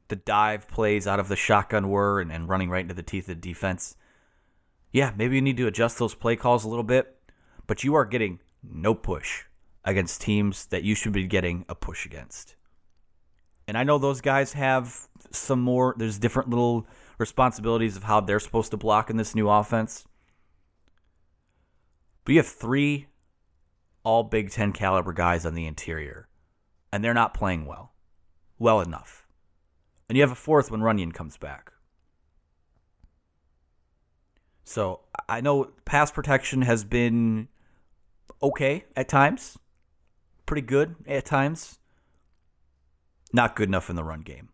the 0.08 0.16
dive 0.16 0.68
plays 0.68 1.06
out 1.06 1.20
of 1.20 1.28
the 1.28 1.36
shotgun 1.36 1.88
were 1.88 2.20
and, 2.20 2.30
and 2.30 2.48
running 2.48 2.70
right 2.70 2.82
into 2.82 2.94
the 2.94 3.02
teeth 3.02 3.28
of 3.28 3.40
the 3.40 3.48
defense. 3.48 3.96
Yeah, 4.92 5.12
maybe 5.16 5.36
you 5.36 5.42
need 5.42 5.56
to 5.56 5.66
adjust 5.66 5.98
those 5.98 6.14
play 6.14 6.36
calls 6.36 6.64
a 6.64 6.68
little 6.68 6.84
bit, 6.84 7.16
but 7.66 7.82
you 7.82 7.94
are 7.94 8.04
getting 8.04 8.40
no 8.62 8.94
push 8.94 9.44
against 9.84 10.20
teams 10.20 10.66
that 10.66 10.82
you 10.82 10.94
should 10.94 11.12
be 11.12 11.26
getting 11.26 11.64
a 11.68 11.74
push 11.74 12.04
against. 12.04 12.56
And 13.66 13.78
I 13.78 13.84
know 13.84 13.98
those 13.98 14.20
guys 14.20 14.54
have 14.54 15.08
some 15.30 15.60
more, 15.60 15.94
there's 15.96 16.18
different 16.18 16.50
little 16.50 16.86
responsibilities 17.18 17.96
of 17.96 18.04
how 18.04 18.20
they're 18.20 18.40
supposed 18.40 18.70
to 18.72 18.76
block 18.76 19.10
in 19.10 19.16
this 19.16 19.34
new 19.34 19.48
offense. 19.48 20.04
But 22.24 22.32
you 22.32 22.38
have 22.38 22.48
three 22.48 23.06
all 24.04 24.24
Big 24.24 24.50
Ten 24.50 24.72
caliber 24.72 25.12
guys 25.12 25.46
on 25.46 25.54
the 25.54 25.66
interior, 25.66 26.28
and 26.92 27.02
they're 27.02 27.14
not 27.14 27.34
playing 27.34 27.66
well, 27.66 27.92
well 28.58 28.80
enough. 28.80 29.26
And 30.08 30.16
you 30.16 30.22
have 30.22 30.32
a 30.32 30.36
fourth 30.36 30.70
when 30.70 30.80
Runyan 30.80 31.12
comes 31.12 31.36
back. 31.36 31.72
So 34.64 35.00
I 35.28 35.40
know 35.40 35.70
pass 35.84 36.10
protection 36.10 36.62
has 36.62 36.84
been 36.84 37.48
okay 38.42 38.84
at 38.96 39.08
times, 39.08 39.58
pretty 40.46 40.62
good 40.62 40.96
at 41.06 41.24
times. 41.24 41.78
Not 43.32 43.56
good 43.56 43.68
enough 43.68 43.88
in 43.88 43.96
the 43.96 44.04
run 44.04 44.20
game. 44.20 44.50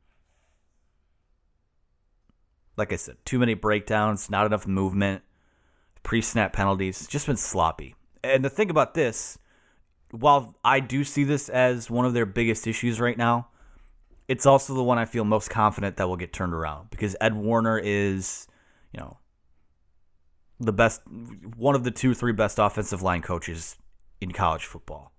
Like 2.76 2.92
I 2.92 2.96
said, 2.96 3.16
too 3.24 3.38
many 3.38 3.54
breakdowns, 3.54 4.30
not 4.30 4.46
enough 4.46 4.66
movement, 4.66 5.22
pre 6.04 6.22
snap 6.22 6.52
penalties, 6.52 7.06
just 7.08 7.26
been 7.26 7.36
sloppy. 7.36 7.96
And 8.22 8.44
the 8.44 8.50
thing 8.50 8.70
about 8.70 8.94
this, 8.94 9.38
while 10.10 10.54
I 10.64 10.80
do 10.80 11.02
see 11.02 11.24
this 11.24 11.48
as 11.48 11.90
one 11.90 12.06
of 12.06 12.14
their 12.14 12.26
biggest 12.26 12.66
issues 12.66 13.00
right 13.00 13.18
now, 13.18 13.48
it's 14.28 14.46
also 14.46 14.74
the 14.74 14.84
one 14.84 14.98
I 14.98 15.06
feel 15.06 15.24
most 15.24 15.50
confident 15.50 15.96
that 15.96 16.08
will 16.08 16.16
get 16.16 16.32
turned 16.32 16.54
around 16.54 16.90
because 16.90 17.16
Ed 17.20 17.34
Warinner 17.34 17.80
is, 17.82 18.46
you 18.92 19.00
know, 19.00 19.18
the 20.60 20.72
best, 20.72 21.00
one 21.56 21.74
of 21.74 21.82
the 21.82 21.90
two, 21.90 22.14
three 22.14 22.32
best 22.32 22.58
offensive 22.58 23.02
line 23.02 23.22
coaches 23.22 23.76
in 24.20 24.32
college 24.32 24.64
football. 24.64 25.12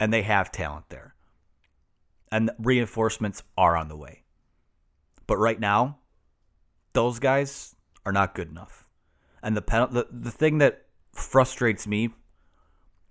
And 0.00 0.12
they 0.12 0.22
have 0.22 0.50
talent 0.50 0.88
there. 0.88 1.14
And 2.30 2.50
reinforcements 2.58 3.42
are 3.56 3.76
on 3.76 3.88
the 3.88 3.96
way. 3.96 4.24
But 5.26 5.38
right 5.38 5.58
now, 5.58 5.98
those 6.92 7.18
guys 7.18 7.74
are 8.04 8.12
not 8.12 8.34
good 8.34 8.50
enough. 8.50 8.88
And 9.42 9.56
the 9.56 9.62
pen, 9.62 9.88
the, 9.90 10.06
the 10.10 10.30
thing 10.30 10.58
that 10.58 10.86
frustrates 11.12 11.86
me, 11.86 12.10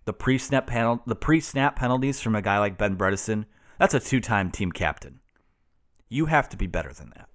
the 0.06 0.14
pre-snap 0.14 0.68
panel, 0.68 1.02
the 1.06 1.16
pre-snap 1.16 1.76
penalties 1.76 2.20
from 2.20 2.36
a 2.36 2.42
guy 2.42 2.60
like 2.60 2.78
Ben 2.78 2.98
Bredeson, 2.98 3.46
that's 3.80 3.94
a 3.94 4.00
two-time 4.00 4.52
team 4.52 4.72
captain. 4.72 5.20
You 6.10 6.28
have 6.28 6.50
to 6.50 6.58
be 6.58 6.68
better 6.68 6.94
than 6.94 7.12
that. 7.16 7.30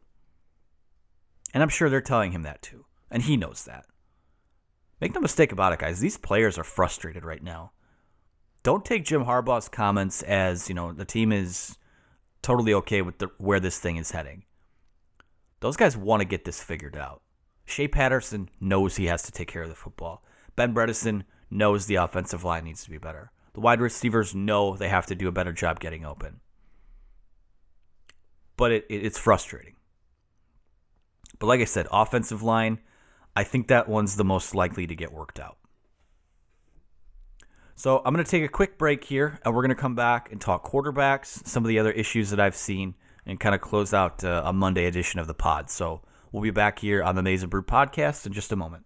And 1.55 1.63
I'm 1.63 1.69
sure 1.69 1.91
they're 1.91 2.01
telling 2.01 2.33
him 2.33 2.43
that 2.43 2.63
too. 2.63 2.87
And 3.11 3.23
he 3.23 3.37
knows 3.37 3.65
that. 3.65 3.87
Make 5.01 5.15
no 5.15 5.21
mistake 5.21 5.53
about 5.53 5.73
it, 5.73 5.81
guys. 5.81 6.01
These 6.01 6.17
players 6.17 6.59
are 6.59 6.65
frustrated 6.65 7.25
right 7.25 7.43
now. 7.43 7.73
Don't 8.63 8.85
take 8.85 9.05
Jim 9.05 9.25
Harbaugh's 9.25 9.69
comments 9.69 10.23
as, 10.23 10.69
you 10.69 10.75
know, 10.75 10.93
the 10.93 11.05
team 11.05 11.33
is 11.33 11.77
totally 12.43 12.73
okay 12.75 13.03
with 13.03 13.19
the, 13.19 13.29
where 13.39 13.61
this 13.61 13.79
thing 13.79 13.97
is 13.97 14.13
heading. 14.13 14.45
Those 15.61 15.77
guys 15.77 15.97
want 15.97 16.21
to 16.21 16.29
get 16.29 16.45
this 16.45 16.63
figured 16.63 16.97
out. 16.97 17.23
Shea 17.65 17.89
Patterson 17.89 18.49
knows 18.61 18.97
he 18.97 19.07
has 19.07 19.23
to 19.23 19.33
take 19.33 19.49
care 19.49 19.63
of 19.63 19.69
the 19.69 19.75
football. 19.75 20.25
Ben 20.57 20.75
Bredeson 20.75 21.23
knows 21.51 21.87
the 21.87 21.97
offensive 21.97 22.45
line 22.45 22.65
needs 22.65 22.85
to 22.85 22.91
be 22.91 22.99
better. 22.99 23.31
The 23.55 23.61
wide 23.61 23.81
receivers 23.81 24.35
know 24.35 24.77
they 24.77 24.89
have 24.89 25.07
to 25.07 25.15
do 25.15 25.29
a 25.29 25.33
better 25.33 25.53
job 25.53 25.81
getting 25.81 26.05
open. 26.05 26.41
But 28.57 28.73
it, 28.73 28.87
it, 28.89 29.05
it's 29.05 29.19
frustrating. 29.19 29.77
But 31.39 31.47
like 31.47 31.61
I 31.61 31.65
said, 31.65 31.87
offensive 31.91 32.43
line, 32.43 32.79
I 33.35 33.45
think 33.45 33.69
that 33.69 33.89
one's 33.89 34.17
the 34.17 34.25
most 34.25 34.55
likely 34.55 34.87
to 34.87 34.95
get 34.95 35.13
worked 35.13 35.41
out. 35.41 35.59
So 37.83 38.01
I'm 38.05 38.15
going 38.15 38.25
to 38.25 38.31
take 38.31 38.45
a 38.45 38.49
quick 38.49 38.79
break 38.79 39.03
here, 39.03 39.41
and 39.45 39.53
we're 39.53 39.63
going 39.63 39.75
to 39.75 39.75
come 39.75 39.97
back 39.97 40.31
and 40.31 40.41
talk 40.41 40.65
quarterbacks, 40.65 41.45
some 41.45 41.65
of 41.65 41.69
the 41.69 41.81
other 41.81 41.91
issues 41.91 42.31
that 42.31 42.39
I've 42.39 42.55
seen, 42.55 42.95
and 43.27 43.41
kind 43.41 43.57
of 43.57 43.61
close 43.61 43.93
out 43.93 44.23
uh, 44.23 44.43
a 44.45 44.53
Monday 44.53 44.87
edition 44.87 45.19
of 45.19 45.27
the 45.27 45.35
pod. 45.35 45.69
So 45.69 46.01
we'll 46.31 46.45
be 46.45 46.53
back 46.53 46.79
here 46.79 47.03
on 47.03 47.17
the 47.17 47.25
Maize 47.25 47.43
n 47.43 47.49
Brew 47.49 47.65
podcast 47.65 48.25
in 48.25 48.33
just 48.33 48.53
a 48.53 48.57
moment. 48.57 48.85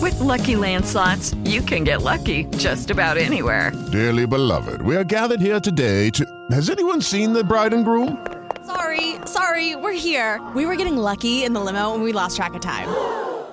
With 0.00 0.18
Lucky 0.18 0.56
Land 0.56 0.84
slots, 0.84 1.34
you 1.44 1.62
can 1.62 1.84
get 1.84 2.02
lucky 2.02 2.46
just 2.56 2.90
about 2.90 3.16
anywhere. 3.16 3.70
Dearly 3.92 4.26
beloved, 4.26 4.82
we 4.82 4.96
are 4.96 5.04
gathered 5.04 5.40
here 5.40 5.60
today 5.60 6.10
to. 6.10 6.26
Has 6.50 6.68
anyone 6.68 7.00
seen 7.00 7.32
the 7.32 7.44
bride 7.44 7.72
and 7.72 7.84
groom? 7.84 8.26
Sorry, 8.66 9.14
sorry, 9.24 9.76
we're 9.76 9.92
here. 9.92 10.44
We 10.56 10.66
were 10.66 10.74
getting 10.74 10.96
lucky 10.96 11.44
in 11.44 11.52
the 11.52 11.60
limo 11.60 11.94
and 11.94 12.02
we 12.02 12.10
lost 12.10 12.34
track 12.34 12.54
of 12.54 12.60
time. 12.60 12.88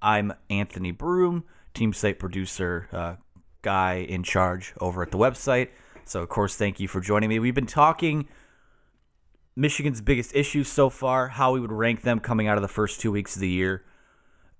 I'm 0.00 0.32
Anthony 0.48 0.92
Broome, 0.92 1.44
team 1.74 1.92
site 1.92 2.18
producer, 2.18 2.88
uh, 2.92 3.16
guy 3.62 3.94
in 3.96 4.22
charge 4.22 4.72
over 4.80 5.02
at 5.02 5.10
the 5.10 5.18
website. 5.18 5.68
So, 6.04 6.22
of 6.22 6.28
course, 6.28 6.56
thank 6.56 6.80
you 6.80 6.88
for 6.88 7.00
joining 7.00 7.28
me. 7.28 7.38
We've 7.38 7.54
been 7.54 7.66
talking 7.66 8.28
Michigan's 9.56 10.00
biggest 10.00 10.34
issues 10.34 10.68
so 10.68 10.88
far, 10.88 11.28
how 11.28 11.52
we 11.52 11.60
would 11.60 11.72
rank 11.72 12.02
them 12.02 12.20
coming 12.20 12.46
out 12.46 12.56
of 12.56 12.62
the 12.62 12.68
first 12.68 13.00
two 13.00 13.10
weeks 13.10 13.34
of 13.34 13.40
the 13.40 13.48
year. 13.48 13.84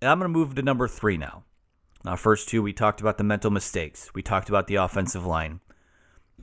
And 0.03 0.11
I'm 0.11 0.19
going 0.19 0.31
to 0.31 0.39
move 0.39 0.55
to 0.57 0.63
number 0.63 0.89
three 0.89 1.17
now. 1.17 1.45
Now, 2.05 2.17
first 2.17 2.49
two, 2.49 2.63
we 2.63 2.73
talked 2.73 3.01
about 3.01 3.19
the 3.19 3.25
mental 3.25 3.51
mistakes. 3.51 4.11
We 4.15 4.23
talked 4.23 4.49
about 4.49 4.67
the 4.67 4.77
offensive 4.77 5.25
line. 5.25 5.61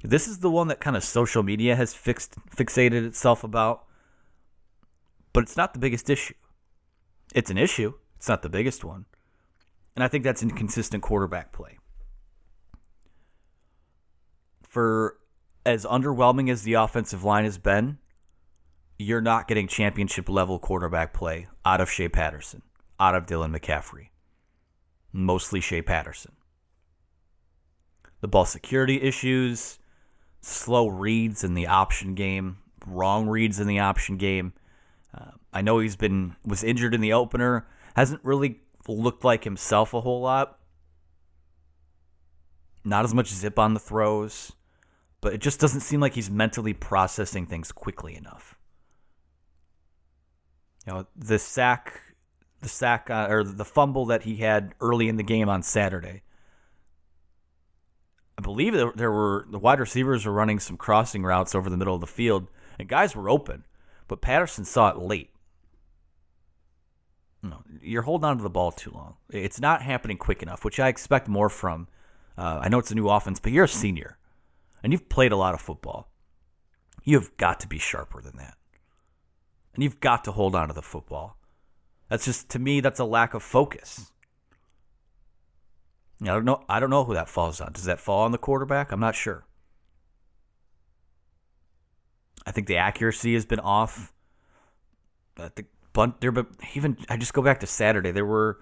This 0.03 0.27
is 0.27 0.39
the 0.39 0.51
one 0.51 0.67
that 0.67 0.79
kind 0.79 0.95
of 0.95 1.03
social 1.03 1.43
media 1.43 1.75
has 1.75 1.93
fixed 1.93 2.35
fixated 2.49 3.05
itself 3.05 3.43
about, 3.43 3.85
but 5.33 5.43
it's 5.43 5.57
not 5.57 5.73
the 5.73 5.79
biggest 5.79 6.09
issue. 6.09 6.33
It's 7.33 7.49
an 7.49 7.57
issue. 7.57 7.93
It's 8.17 8.27
not 8.27 8.41
the 8.41 8.49
biggest 8.49 8.83
one. 8.83 9.05
And 9.95 10.03
I 10.03 10.07
think 10.07 10.23
that's 10.23 10.43
inconsistent 10.43 11.03
quarterback 11.03 11.51
play. 11.51 11.77
For 14.63 15.17
as 15.65 15.85
underwhelming 15.85 16.49
as 16.49 16.63
the 16.63 16.73
offensive 16.73 17.23
line 17.23 17.45
has 17.45 17.57
been, 17.57 17.97
you're 18.97 19.21
not 19.21 19.47
getting 19.47 19.67
championship 19.67 20.29
level 20.29 20.59
quarterback 20.59 21.13
play 21.13 21.47
out 21.65 21.81
of 21.81 21.89
Shea 21.89 22.09
Patterson, 22.09 22.61
out 22.99 23.15
of 23.15 23.25
Dylan 23.25 23.57
McCaffrey. 23.57 24.09
Mostly 25.11 25.61
Shea 25.61 25.81
Patterson. 25.81 26.33
The 28.21 28.27
ball 28.27 28.45
security 28.45 29.01
issues, 29.01 29.79
slow 30.41 30.87
reads 30.87 31.43
in 31.43 31.53
the 31.53 31.67
option 31.67 32.15
game, 32.15 32.57
wrong 32.85 33.27
reads 33.27 33.59
in 33.59 33.67
the 33.67 33.79
option 33.79 34.17
game. 34.17 34.53
Uh, 35.13 35.31
I 35.53 35.61
know 35.61 35.79
he's 35.79 35.95
been 35.95 36.35
was 36.45 36.63
injured 36.63 36.93
in 36.93 37.01
the 37.01 37.13
opener, 37.13 37.67
hasn't 37.95 38.23
really 38.23 38.59
looked 38.87 39.23
like 39.23 39.43
himself 39.43 39.93
a 39.93 40.01
whole 40.01 40.21
lot. 40.21 40.59
Not 42.83 43.05
as 43.05 43.13
much 43.13 43.29
zip 43.29 43.57
on 43.57 43.73
the 43.73 43.79
throws, 43.79 44.51
but 45.21 45.33
it 45.33 45.41
just 45.41 45.59
doesn't 45.59 45.81
seem 45.81 45.99
like 45.99 46.13
he's 46.13 46.29
mentally 46.29 46.73
processing 46.73 47.47
things 47.47 47.71
quickly 47.71 48.15
enough. 48.15 48.55
You 50.85 50.93
know, 50.93 51.07
the 51.15 51.39
sack, 51.39 51.99
the 52.61 52.69
sack 52.69 53.09
uh, 53.09 53.27
or 53.29 53.43
the 53.43 53.65
fumble 53.65 54.05
that 54.05 54.23
he 54.23 54.35
had 54.35 54.75
early 54.79 55.09
in 55.09 55.17
the 55.17 55.23
game 55.23 55.49
on 55.49 55.63
Saturday. 55.63 56.21
I 58.37 58.41
believe 58.41 58.73
there, 58.73 58.91
there 58.95 59.11
were 59.11 59.47
the 59.49 59.57
wide 59.57 59.79
receivers 59.79 60.25
were 60.25 60.33
running 60.33 60.59
some 60.59 60.77
crossing 60.77 61.23
routes 61.23 61.55
over 61.55 61.69
the 61.69 61.77
middle 61.77 61.95
of 61.95 62.01
the 62.01 62.07
field, 62.07 62.47
and 62.77 62.87
guys 62.87 63.15
were 63.15 63.29
open, 63.29 63.63
but 64.07 64.21
Patterson 64.21 64.65
saw 64.65 64.89
it 64.89 64.97
late. 64.97 65.31
You're 67.81 68.03
holding 68.03 68.25
on 68.25 68.37
to 68.37 68.43
the 68.43 68.49
ball 68.49 68.71
too 68.71 68.91
long. 68.91 69.15
It's 69.29 69.59
not 69.59 69.81
happening 69.81 70.17
quick 70.17 70.41
enough, 70.41 70.65
which 70.65 70.79
I 70.79 70.87
expect 70.87 71.27
more 71.27 71.49
from. 71.49 71.87
Uh, 72.37 72.59
I 72.61 72.69
know 72.69 72.79
it's 72.79 72.91
a 72.91 72.95
new 72.95 73.09
offense, 73.09 73.39
but 73.39 73.51
you're 73.51 73.65
a 73.65 73.69
senior, 73.69 74.17
and 74.83 74.91
you've 74.91 75.09
played 75.09 75.31
a 75.31 75.37
lot 75.37 75.53
of 75.53 75.61
football. 75.61 76.09
You've 77.03 77.35
got 77.37 77.59
to 77.61 77.67
be 77.67 77.77
sharper 77.77 78.21
than 78.21 78.37
that, 78.37 78.57
and 79.73 79.83
you've 79.83 79.99
got 79.99 80.23
to 80.25 80.31
hold 80.31 80.55
on 80.55 80.67
to 80.67 80.73
the 80.73 80.81
football. 80.81 81.37
That's 82.09 82.25
just 82.25 82.49
to 82.49 82.59
me, 82.59 82.81
that's 82.81 82.99
a 82.99 83.05
lack 83.05 83.33
of 83.33 83.43
focus. 83.43 84.11
I 86.21 86.27
don't 86.27 86.45
know. 86.45 86.63
I 86.69 86.79
don't 86.79 86.89
know 86.89 87.03
who 87.03 87.13
that 87.13 87.29
falls 87.29 87.59
on. 87.59 87.73
Does 87.73 87.85
that 87.85 87.99
fall 87.99 88.23
on 88.23 88.31
the 88.31 88.37
quarterback? 88.37 88.91
I'm 88.91 88.99
not 88.99 89.15
sure. 89.15 89.45
I 92.45 92.51
think 92.51 92.67
the 92.67 92.77
accuracy 92.77 93.33
has 93.33 93.45
been 93.45 93.59
off. 93.59 94.13
I 95.37 95.49
think 95.49 95.67
bunt 95.95 96.21
there, 96.21 96.31
but 96.31 96.45
even 96.75 96.97
I 97.09 97.17
just 97.17 97.33
go 97.33 97.41
back 97.41 97.61
to 97.61 97.67
Saturday. 97.67 98.11
There 98.11 98.25
were 98.25 98.59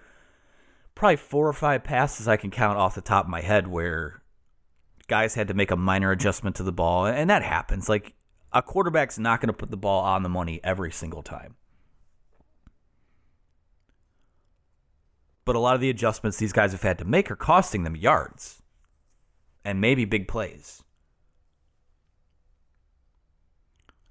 probably 0.96 1.18
four 1.18 1.48
or 1.48 1.54
five 1.54 1.84
passes 1.84 2.28
I 2.28 2.38
can 2.38 2.52
count 2.52 2.78
off 2.78 2.96
the 2.96 3.02
top 3.02 3.26
of 3.26 3.30
my 3.30 3.42
head 3.42 3.68
where 3.68 4.22
guys 5.08 5.34
had 5.34 5.50
to 5.50 5.54
make 5.54 5.72
a 5.72 5.76
minor 5.76 6.12
adjustment 6.12 6.56
to 6.58 6.64
the 6.64 6.72
ball, 6.72 7.06
and 7.06 7.30
that 7.30 7.44
happens. 7.44 7.90
Like 7.90 8.14
a 8.54 8.62
quarterback's 8.62 9.20
not 9.20 9.42
going 9.42 9.48
to 9.48 9.54
put 9.54 9.72
the 9.72 9.78
ball 9.78 10.04
on 10.04 10.24
the 10.24 10.30
money 10.30 10.62
every 10.64 10.92
single 10.92 11.24
time. 11.24 11.56
But 15.44 15.58
a 15.58 15.60
lot 15.60 15.76
of 15.76 15.82
the 15.82 15.90
adjustments 15.90 16.38
these 16.38 16.54
guys 16.54 16.72
have 16.72 16.84
had 16.84 17.00
to 17.00 17.06
make 17.06 17.30
are 17.30 17.36
costing 17.36 17.84
them 17.84 17.98
yards 17.98 18.62
and 19.66 19.82
maybe 19.82 20.06
big 20.06 20.28
plays. 20.28 20.84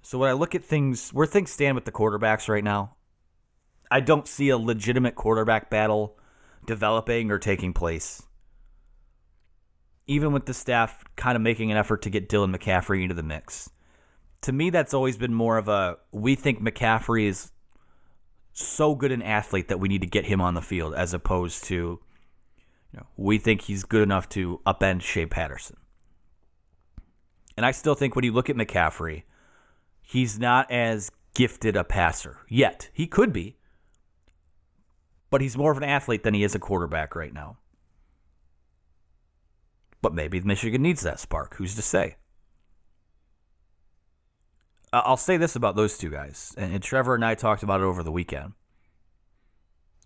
So 0.02 0.18
when 0.18 0.28
I 0.28 0.34
look 0.34 0.54
at 0.54 0.64
things, 0.64 1.10
where 1.10 1.26
things 1.26 1.50
stand 1.50 1.74
with 1.74 1.86
the 1.86 1.92
quarterbacks 1.92 2.48
right 2.48 2.64
now, 2.64 2.96
I 3.92 4.00
don't 4.00 4.26
see 4.26 4.48
a 4.48 4.56
legitimate 4.56 5.14
quarterback 5.14 5.68
battle 5.68 6.16
developing 6.64 7.30
or 7.30 7.38
taking 7.38 7.74
place. 7.74 8.22
Even 10.06 10.32
with 10.32 10.46
the 10.46 10.54
staff 10.54 11.04
kind 11.14 11.36
of 11.36 11.42
making 11.42 11.70
an 11.70 11.76
effort 11.76 12.00
to 12.02 12.10
get 12.10 12.26
Dylan 12.26 12.56
McCaffrey 12.56 13.02
into 13.02 13.14
the 13.14 13.22
mix. 13.22 13.68
To 14.40 14.52
me, 14.52 14.70
that's 14.70 14.94
always 14.94 15.18
been 15.18 15.34
more 15.34 15.58
of 15.58 15.68
a 15.68 15.98
we 16.10 16.34
think 16.34 16.62
McCaffrey 16.62 17.26
is 17.26 17.52
so 18.54 18.94
good 18.94 19.12
an 19.12 19.20
athlete 19.20 19.68
that 19.68 19.78
we 19.78 19.88
need 19.88 20.00
to 20.00 20.06
get 20.06 20.24
him 20.24 20.40
on 20.40 20.54
the 20.54 20.62
field 20.62 20.94
as 20.94 21.12
opposed 21.12 21.64
to 21.64 21.74
you 21.74 22.00
know, 22.94 23.06
we 23.18 23.36
think 23.36 23.62
he's 23.62 23.84
good 23.84 24.02
enough 24.02 24.26
to 24.30 24.62
upend 24.66 25.02
Shea 25.02 25.26
Patterson. 25.26 25.76
And 27.58 27.66
I 27.66 27.72
still 27.72 27.94
think 27.94 28.16
when 28.16 28.24
you 28.24 28.32
look 28.32 28.48
at 28.48 28.56
McCaffrey, 28.56 29.24
he's 30.00 30.38
not 30.38 30.70
as 30.70 31.10
gifted 31.34 31.76
a 31.76 31.84
passer 31.84 32.38
yet. 32.48 32.88
He 32.94 33.06
could 33.06 33.34
be, 33.34 33.58
but 35.32 35.40
he's 35.40 35.56
more 35.56 35.72
of 35.72 35.78
an 35.78 35.82
athlete 35.82 36.24
than 36.24 36.34
he 36.34 36.44
is 36.44 36.54
a 36.54 36.58
quarterback 36.58 37.16
right 37.16 37.32
now. 37.32 37.56
But 40.02 40.12
maybe 40.12 40.38
Michigan 40.42 40.82
needs 40.82 41.00
that 41.00 41.18
spark. 41.18 41.56
Who's 41.56 41.74
to 41.74 41.82
say? 41.82 42.16
I'll 44.92 45.16
say 45.16 45.38
this 45.38 45.56
about 45.56 45.74
those 45.74 45.96
two 45.96 46.10
guys, 46.10 46.52
and 46.58 46.82
Trevor 46.82 47.14
and 47.14 47.24
I 47.24 47.34
talked 47.34 47.62
about 47.62 47.80
it 47.80 47.84
over 47.84 48.02
the 48.02 48.12
weekend. 48.12 48.52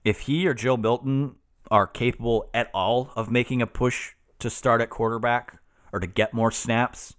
If 0.05 0.21
he 0.21 0.47
or 0.47 0.55
Joe 0.55 0.77
Milton 0.77 1.35
are 1.73 1.89
capable 1.89 2.49
at 2.55 2.71
all 2.73 3.11
of 3.17 3.29
making 3.29 3.61
a 3.61 3.67
push 3.67 4.13
to 4.39 4.49
start 4.49 4.81
at 4.81 4.91
quarterback 4.91 5.61
or 5.93 5.99
to 5.99 6.07
get 6.07 6.35
more 6.35 6.53
snaps, 6.53 7.17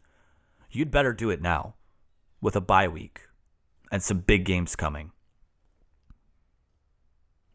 you'd 0.71 0.91
better 0.91 1.11
do 1.11 1.29
it 1.29 1.41
now 1.41 1.75
with 2.39 2.55
a 2.55 2.61
bye 2.61 2.87
week 2.87 3.23
and 3.91 4.01
some 4.01 4.19
big 4.19 4.45
games 4.45 4.77
coming. 4.77 5.11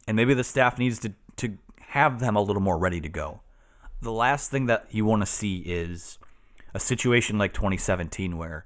And 0.06 0.16
maybe 0.16 0.34
the 0.34 0.44
staff 0.44 0.78
needs 0.78 0.98
to, 1.00 1.12
to 1.36 1.58
have 1.80 2.20
them 2.20 2.36
a 2.36 2.42
little 2.42 2.62
more 2.62 2.78
ready 2.78 3.00
to 3.00 3.08
go. 3.08 3.40
The 4.00 4.12
last 4.12 4.50
thing 4.50 4.66
that 4.66 4.86
you 4.90 5.04
want 5.04 5.22
to 5.22 5.26
see 5.26 5.58
is 5.58 6.18
a 6.74 6.80
situation 6.80 7.38
like 7.38 7.52
2017 7.52 8.36
where 8.36 8.64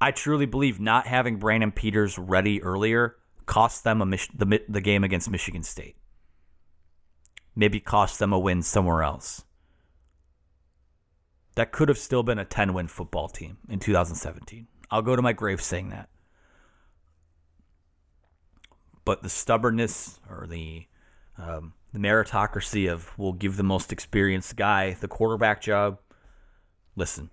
I 0.00 0.12
truly 0.12 0.46
believe 0.46 0.80
not 0.80 1.06
having 1.06 1.36
Brandon 1.36 1.72
Peters 1.72 2.18
ready 2.18 2.62
earlier 2.62 3.16
cost 3.46 3.82
them 3.82 4.00
a 4.00 4.06
the, 4.06 4.62
the 4.68 4.80
game 4.80 5.02
against 5.02 5.28
Michigan 5.28 5.64
State. 5.64 5.96
Maybe 7.56 7.80
cost 7.80 8.20
them 8.20 8.32
a 8.32 8.38
win 8.38 8.62
somewhere 8.62 9.02
else. 9.02 9.44
That 11.56 11.72
could 11.72 11.88
have 11.88 11.98
still 11.98 12.22
been 12.22 12.38
a 12.38 12.44
10 12.44 12.72
win 12.72 12.86
football 12.86 13.28
team 13.28 13.58
in 13.68 13.80
2017. 13.80 14.68
I'll 14.90 15.02
go 15.02 15.16
to 15.16 15.22
my 15.22 15.32
grave 15.32 15.60
saying 15.60 15.90
that. 15.90 16.08
But 19.10 19.24
the 19.24 19.28
stubbornness 19.28 20.20
or 20.30 20.46
the 20.46 20.86
um, 21.36 21.72
the 21.92 21.98
meritocracy 21.98 22.88
of 22.88 23.10
we'll 23.18 23.32
give 23.32 23.56
the 23.56 23.64
most 23.64 23.90
experienced 23.90 24.54
guy 24.54 24.92
the 24.92 25.08
quarterback 25.08 25.60
job. 25.60 25.98
Listen, 26.94 27.30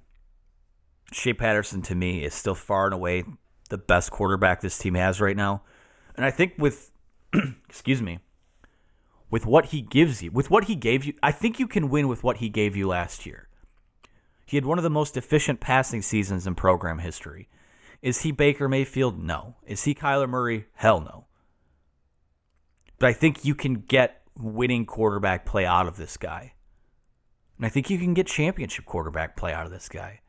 Shea 1.12 1.36
Patterson 1.36 1.84
to 1.84 1.94
me 1.94 2.24
is 2.24 2.34
still 2.34 2.56
far 2.56 2.86
and 2.86 2.96
away 2.96 3.26
the 3.70 3.78
best 3.78 4.10
quarterback 4.10 4.62
this 4.62 4.80
team 4.80 4.96
has 4.96 5.22
right 5.22 5.38
now. 5.38 5.62
And 6.16 6.26
I 6.26 6.32
think 6.32 6.54
with 6.58 6.90
excuse 7.70 8.02
me, 8.02 8.18
with 9.30 9.46
what 9.46 9.66
he 9.66 9.82
gives 9.82 10.24
you, 10.24 10.32
with 10.32 10.50
what 10.50 10.64
he 10.64 10.74
gave 10.74 11.06
you, 11.06 11.14
I 11.22 11.32
think 11.32 11.60
you 11.60 11.68
can 11.68 11.90
win 11.90 12.08
with 12.08 12.24
what 12.24 12.38
he 12.38 12.50
gave 12.50 12.76
you 12.76 12.88
last 12.88 13.24
year. 13.24 13.50
He 14.48 14.58
had 14.58 14.66
one 14.66 14.80
of 14.80 14.84
the 14.84 14.90
most 14.90 15.16
efficient 15.16 15.60
passing 15.60 16.02
seasons 16.02 16.48
in 16.48 16.56
program 16.56 16.98
history. 16.98 17.50
Is 18.02 18.22
he 18.22 18.32
Baker 18.32 18.68
Mayfield? 18.68 19.24
No. 19.24 19.58
Is 19.68 19.84
he 19.84 19.94
Kyler 19.94 20.28
Murray? 20.28 20.66
Hell 20.74 21.02
no. 21.02 21.27
But 23.00 23.10
I 23.10 23.14
think 23.14 23.46
you 23.46 23.56
can 23.56 23.76
get 23.76 24.22
winning 24.38 24.86
quarterback 24.86 25.46
play 25.46 25.66
out 25.66 25.88
of 25.88 25.98
this 25.98 26.18
guy. 26.18 26.54
And 27.58 27.66
I 27.66 27.70
think 27.70 27.90
you 27.90 27.98
can 27.98 28.14
get 28.14 28.28
championship 28.28 28.86
quarterback 28.86 29.36
play 29.36 29.54
out 29.54 29.66
of 29.66 29.72
this 29.72 29.90
guy. 29.90 30.22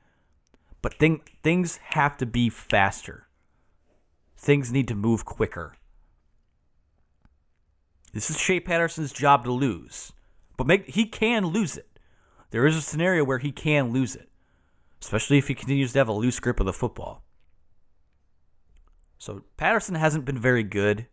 But 0.81 0.95
thing, 0.95 1.23
things 1.43 1.79
have 1.79 2.17
to 2.19 2.27
be 2.27 2.49
faster. 2.49 3.29
Things 4.37 4.73
need 4.73 4.89
to 4.89 4.95
move 4.95 5.25
quicker. 5.25 5.77
This 8.13 8.31
is 8.31 8.39
Shea 8.39 8.61
Patterson's 8.61 9.13
job 9.13 9.45
to 9.45 9.53
lose. 9.53 10.13
But 10.57 10.67
make, 10.67 10.89
he 10.89 11.05
can 11.05 11.47
lose 11.47 11.77
it. 11.77 11.99
There 12.51 12.67
is 12.67 12.77
a 12.77 12.81
scenario 12.81 13.25
where 13.25 13.39
he 13.39 13.53
can 13.53 13.93
lose 13.93 14.17
it, 14.17 14.29
especially 15.03 15.39
if 15.39 15.49
he 15.49 15.55
continues 15.55 15.93
to 15.93 15.99
have 15.99 16.09
a 16.09 16.13
loose 16.13 16.41
grip 16.41 16.61
of 16.61 16.67
the 16.67 16.73
football. 16.73 17.23
So 19.19 19.45
Patterson 19.57 19.97
hasn't 19.97 20.25
been 20.25 20.39
very 20.39 20.63
good. 20.63 21.07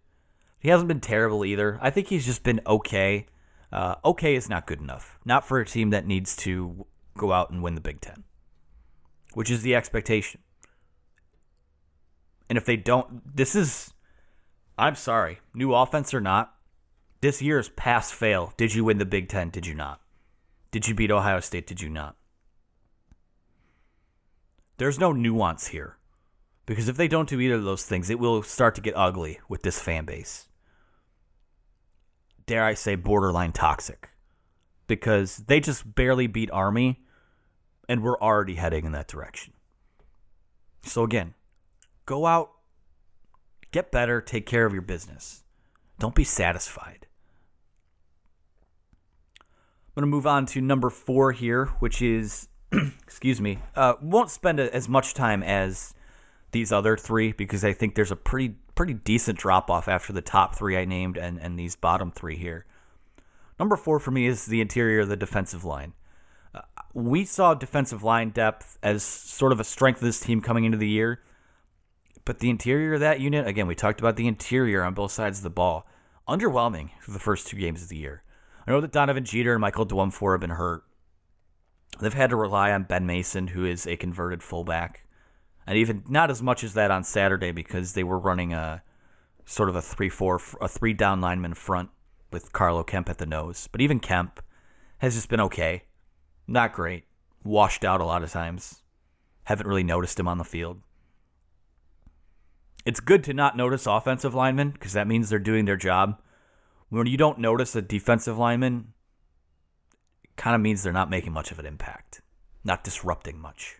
He 0.59 0.69
hasn't 0.69 0.87
been 0.87 0.99
terrible 0.99 1.45
either. 1.45 1.77
I 1.81 1.89
think 1.89 2.07
he's 2.07 2.25
just 2.25 2.43
been 2.43 2.61
okay. 2.65 3.27
Uh, 3.71 3.95
okay 4.03 4.35
is 4.35 4.49
not 4.49 4.67
good 4.67 4.79
enough. 4.81 5.19
Not 5.25 5.47
for 5.47 5.59
a 5.59 5.65
team 5.65 5.91
that 5.91 6.07
needs 6.07 6.35
to 6.37 6.85
go 7.17 7.31
out 7.31 7.49
and 7.49 7.61
win 7.61 7.75
the 7.75 7.81
Big 7.81 8.01
Ten, 8.01 8.23
which 9.33 9.51
is 9.51 9.61
the 9.61 9.75
expectation. 9.75 10.41
And 12.49 12.57
if 12.57 12.65
they 12.65 12.77
don't, 12.77 13.35
this 13.35 13.55
is, 13.55 13.93
I'm 14.77 14.95
sorry, 14.95 15.39
new 15.53 15.73
offense 15.73 16.13
or 16.13 16.21
not, 16.21 16.55
this 17.21 17.41
year 17.41 17.59
is 17.59 17.69
pass 17.69 18.11
fail. 18.11 18.53
Did 18.57 18.75
you 18.75 18.83
win 18.83 18.97
the 18.97 19.05
Big 19.05 19.29
Ten? 19.29 19.49
Did 19.49 19.65
you 19.65 19.73
not? 19.73 20.01
Did 20.71 20.87
you 20.87 20.93
beat 20.93 21.11
Ohio 21.11 21.39
State? 21.39 21.67
Did 21.67 21.81
you 21.81 21.89
not? 21.89 22.15
There's 24.77 24.99
no 24.99 25.11
nuance 25.11 25.67
here. 25.67 25.97
Because 26.65 26.89
if 26.89 26.97
they 26.97 27.07
don't 27.07 27.29
do 27.29 27.39
either 27.39 27.55
of 27.55 27.63
those 27.63 27.83
things, 27.83 28.09
it 28.09 28.19
will 28.19 28.41
start 28.41 28.75
to 28.75 28.81
get 28.81 28.97
ugly 28.97 29.39
with 29.47 29.61
this 29.61 29.79
fan 29.79 30.05
base. 30.05 30.47
Dare 32.47 32.63
I 32.63 32.73
say, 32.73 32.95
borderline 32.95 33.51
toxic. 33.51 34.09
Because 34.87 35.37
they 35.37 35.59
just 35.59 35.95
barely 35.95 36.27
beat 36.27 36.51
Army, 36.51 37.01
and 37.89 38.03
we're 38.03 38.19
already 38.19 38.55
heading 38.55 38.85
in 38.85 38.91
that 38.93 39.07
direction. 39.07 39.53
So, 40.83 41.03
again, 41.03 41.33
go 42.05 42.25
out, 42.27 42.51
get 43.71 43.91
better, 43.91 44.21
take 44.21 44.45
care 44.45 44.65
of 44.65 44.73
your 44.73 44.83
business. 44.83 45.43
Don't 45.97 46.13
be 46.13 46.23
satisfied. 46.23 47.07
I'm 49.39 50.01
going 50.01 50.11
to 50.11 50.15
move 50.15 50.27
on 50.27 50.45
to 50.47 50.61
number 50.61 50.89
four 50.89 51.31
here, 51.31 51.67
which 51.79 52.01
is, 52.01 52.47
excuse 53.03 53.41
me, 53.41 53.59
uh, 53.75 53.93
won't 54.01 54.29
spend 54.29 54.59
as 54.59 54.89
much 54.89 55.13
time 55.13 55.41
as 55.41 55.94
these 56.55 56.71
other 56.71 56.95
three 56.95 57.33
because 57.33 57.65
I 57.65 57.73
think 57.73 57.95
there's 57.95 58.11
a 58.11 58.15
pretty 58.15 58.55
pretty 58.75 58.93
decent 58.93 59.37
drop 59.37 59.69
off 59.69 59.89
after 59.89 60.13
the 60.13 60.21
top 60.21 60.55
three 60.55 60.77
I 60.77 60.85
named 60.85 61.17
and, 61.17 61.37
and 61.37 61.59
these 61.59 61.75
bottom 61.75 62.11
three 62.11 62.37
here. 62.37 62.65
Number 63.59 63.75
four 63.75 63.99
for 63.99 64.11
me 64.11 64.25
is 64.25 64.45
the 64.45 64.61
interior 64.61 65.01
of 65.01 65.09
the 65.09 65.17
defensive 65.17 65.65
line. 65.65 65.93
Uh, 66.53 66.61
we 66.93 67.25
saw 67.25 67.53
defensive 67.53 68.03
line 68.03 68.29
depth 68.29 68.77
as 68.81 69.03
sort 69.03 69.51
of 69.51 69.59
a 69.59 69.65
strength 69.65 69.97
of 69.97 70.05
this 70.05 70.21
team 70.21 70.39
coming 70.39 70.63
into 70.63 70.77
the 70.77 70.87
year, 70.87 71.21
but 72.23 72.39
the 72.39 72.49
interior 72.49 72.93
of 72.93 73.01
that 73.01 73.19
unit, 73.19 73.45
again, 73.45 73.67
we 73.67 73.75
talked 73.75 73.99
about 73.99 74.15
the 74.15 74.27
interior 74.27 74.81
on 74.81 74.93
both 74.93 75.11
sides 75.11 75.39
of 75.39 75.43
the 75.43 75.49
ball, 75.49 75.85
underwhelming 76.25 76.91
for 77.01 77.11
the 77.11 77.19
first 77.19 77.47
two 77.47 77.57
games 77.57 77.83
of 77.83 77.89
the 77.89 77.97
year. 77.97 78.23
I 78.65 78.71
know 78.71 78.79
that 78.79 78.93
Donovan 78.93 79.25
Jeter 79.25 79.53
and 79.53 79.61
Michael 79.61 79.85
Dwumfour 79.85 80.35
have 80.35 80.41
been 80.41 80.51
hurt. 80.51 80.83
They've 81.99 82.13
had 82.13 82.29
to 82.29 82.37
rely 82.37 82.71
on 82.71 82.83
Ben 82.83 83.05
Mason, 83.05 83.47
who 83.47 83.65
is 83.65 83.85
a 83.85 83.97
converted 83.97 84.41
fullback 84.41 85.04
and 85.67 85.77
even 85.77 86.03
not 86.07 86.29
as 86.29 86.41
much 86.41 86.63
as 86.63 86.73
that 86.73 86.91
on 86.91 87.03
Saturday 87.03 87.51
because 87.51 87.93
they 87.93 88.03
were 88.03 88.19
running 88.19 88.53
a 88.53 88.83
sort 89.45 89.69
of 89.69 89.75
a 89.75 89.81
three 89.81 90.09
four 90.09 90.39
a 90.61 90.67
three 90.67 90.93
down 90.93 91.21
lineman 91.21 91.53
front 91.53 91.89
with 92.31 92.53
Carlo 92.53 92.83
Kemp 92.83 93.09
at 93.09 93.17
the 93.17 93.25
nose. 93.25 93.67
But 93.71 93.81
even 93.81 93.99
Kemp 93.99 94.41
has 94.99 95.15
just 95.15 95.29
been 95.29 95.41
okay, 95.41 95.83
not 96.47 96.73
great, 96.73 97.05
washed 97.43 97.83
out 97.83 98.01
a 98.01 98.05
lot 98.05 98.23
of 98.23 98.31
times. 98.31 98.81
Haven't 99.45 99.67
really 99.67 99.83
noticed 99.83 100.19
him 100.19 100.27
on 100.27 100.37
the 100.37 100.43
field. 100.43 100.81
It's 102.85 102.99
good 102.99 103.23
to 103.23 103.33
not 103.33 103.57
notice 103.57 103.87
offensive 103.87 104.35
linemen 104.35 104.71
because 104.71 104.93
that 104.93 105.07
means 105.07 105.29
they're 105.29 105.39
doing 105.39 105.65
their 105.65 105.77
job. 105.77 106.21
When 106.89 107.07
you 107.07 107.17
don't 107.17 107.39
notice 107.39 107.75
a 107.75 107.81
defensive 107.81 108.37
lineman, 108.37 108.93
kind 110.35 110.55
of 110.55 110.61
means 110.61 110.83
they're 110.83 110.93
not 110.93 111.09
making 111.09 111.33
much 111.33 111.51
of 111.51 111.57
an 111.57 111.65
impact, 111.65 112.21
not 112.63 112.83
disrupting 112.83 113.39
much. 113.39 113.77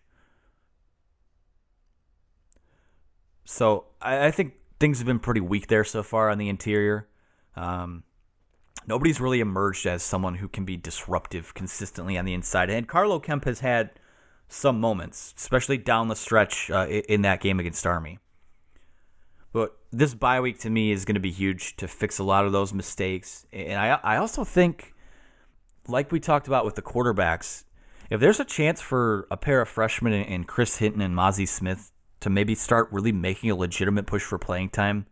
So 3.45 3.85
I, 4.01 4.27
I, 4.27 4.31
think 4.31 4.55
things 4.79 4.97
have 4.97 5.05
been 5.05 5.19
pretty 5.19 5.39
weak 5.39 5.67
there 5.67 5.83
so 5.83 6.03
far 6.03 6.29
on 6.29 6.39
the 6.39 6.49
interior. 6.49 7.07
Um, 7.55 8.03
nobody's 8.87 9.21
really 9.21 9.39
emerged 9.39 9.85
as 9.85 10.03
someone 10.03 10.35
who 10.35 10.49
can 10.49 10.65
be 10.65 10.75
disruptive 10.75 11.53
consistently 11.53 12.17
on 12.17 12.25
the 12.25 12.33
inside. 12.33 12.69
And 12.69 12.87
Carlo 12.87 13.19
Kemp 13.19 13.45
has 13.45 13.59
had 13.59 13.91
some 14.49 14.81
moments, 14.81 15.33
especially 15.37 15.77
down 15.77 16.07
the 16.07 16.15
stretch 16.15 16.69
uh, 16.71 16.87
in 16.87 17.21
that 17.21 17.39
game 17.39 17.59
against 17.59 17.85
Army. 17.85 18.19
But 19.53 19.77
this 19.91 20.13
bye 20.13 20.41
week 20.41 20.59
to 20.59 20.69
me 20.69 20.91
is 20.91 21.05
going 21.05 21.15
to 21.15 21.21
be 21.21 21.31
huge 21.31 21.77
to 21.77 21.87
fix 21.87 22.19
a 22.19 22.23
lot 22.23 22.45
of 22.45 22.51
those 22.51 22.73
mistakes. 22.73 23.45
And 23.53 23.79
I, 23.79 23.99
I 24.03 24.17
also 24.17 24.43
think, 24.43 24.93
like 25.87 26.11
we 26.11 26.19
talked 26.19 26.47
about 26.47 26.65
with 26.65 26.75
the 26.75 26.81
quarterbacks, 26.81 27.63
if 28.09 28.19
there's 28.19 28.39
a 28.39 28.45
chance 28.45 28.81
for 28.81 29.27
a 29.31 29.37
pair 29.37 29.61
of 29.61 29.69
freshmen 29.69 30.13
and 30.13 30.47
Chris 30.47 30.77
Hinton 30.77 31.01
and 31.01 31.15
Mazi 31.15 31.47
Smith 31.47 31.91
to 32.25 32.29
maybe 32.31 32.55
start 32.55 32.91
really 32.91 33.11
making 33.11 33.51
a 33.51 33.55
legitimate 33.55 34.07
push 34.07 34.23
for 34.23 34.39
playing 34.39 34.67
time, 34.67 35.05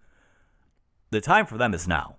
the 1.11 1.21
time 1.21 1.45
for 1.45 1.59
them 1.59 1.71
is 1.71 1.87
now. 1.87 2.15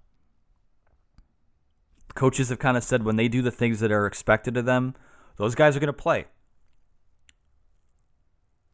Coaches 2.14 2.48
have 2.50 2.60
kind 2.60 2.76
of 2.76 2.84
said 2.84 3.02
when 3.02 3.16
they 3.16 3.26
do 3.26 3.42
the 3.42 3.50
things 3.50 3.80
that 3.80 3.90
are 3.90 4.06
expected 4.06 4.56
of 4.56 4.66
them, 4.66 4.94
those 5.34 5.56
guys 5.56 5.76
are 5.76 5.80
going 5.80 5.88
to 5.88 5.92
play. 5.92 6.26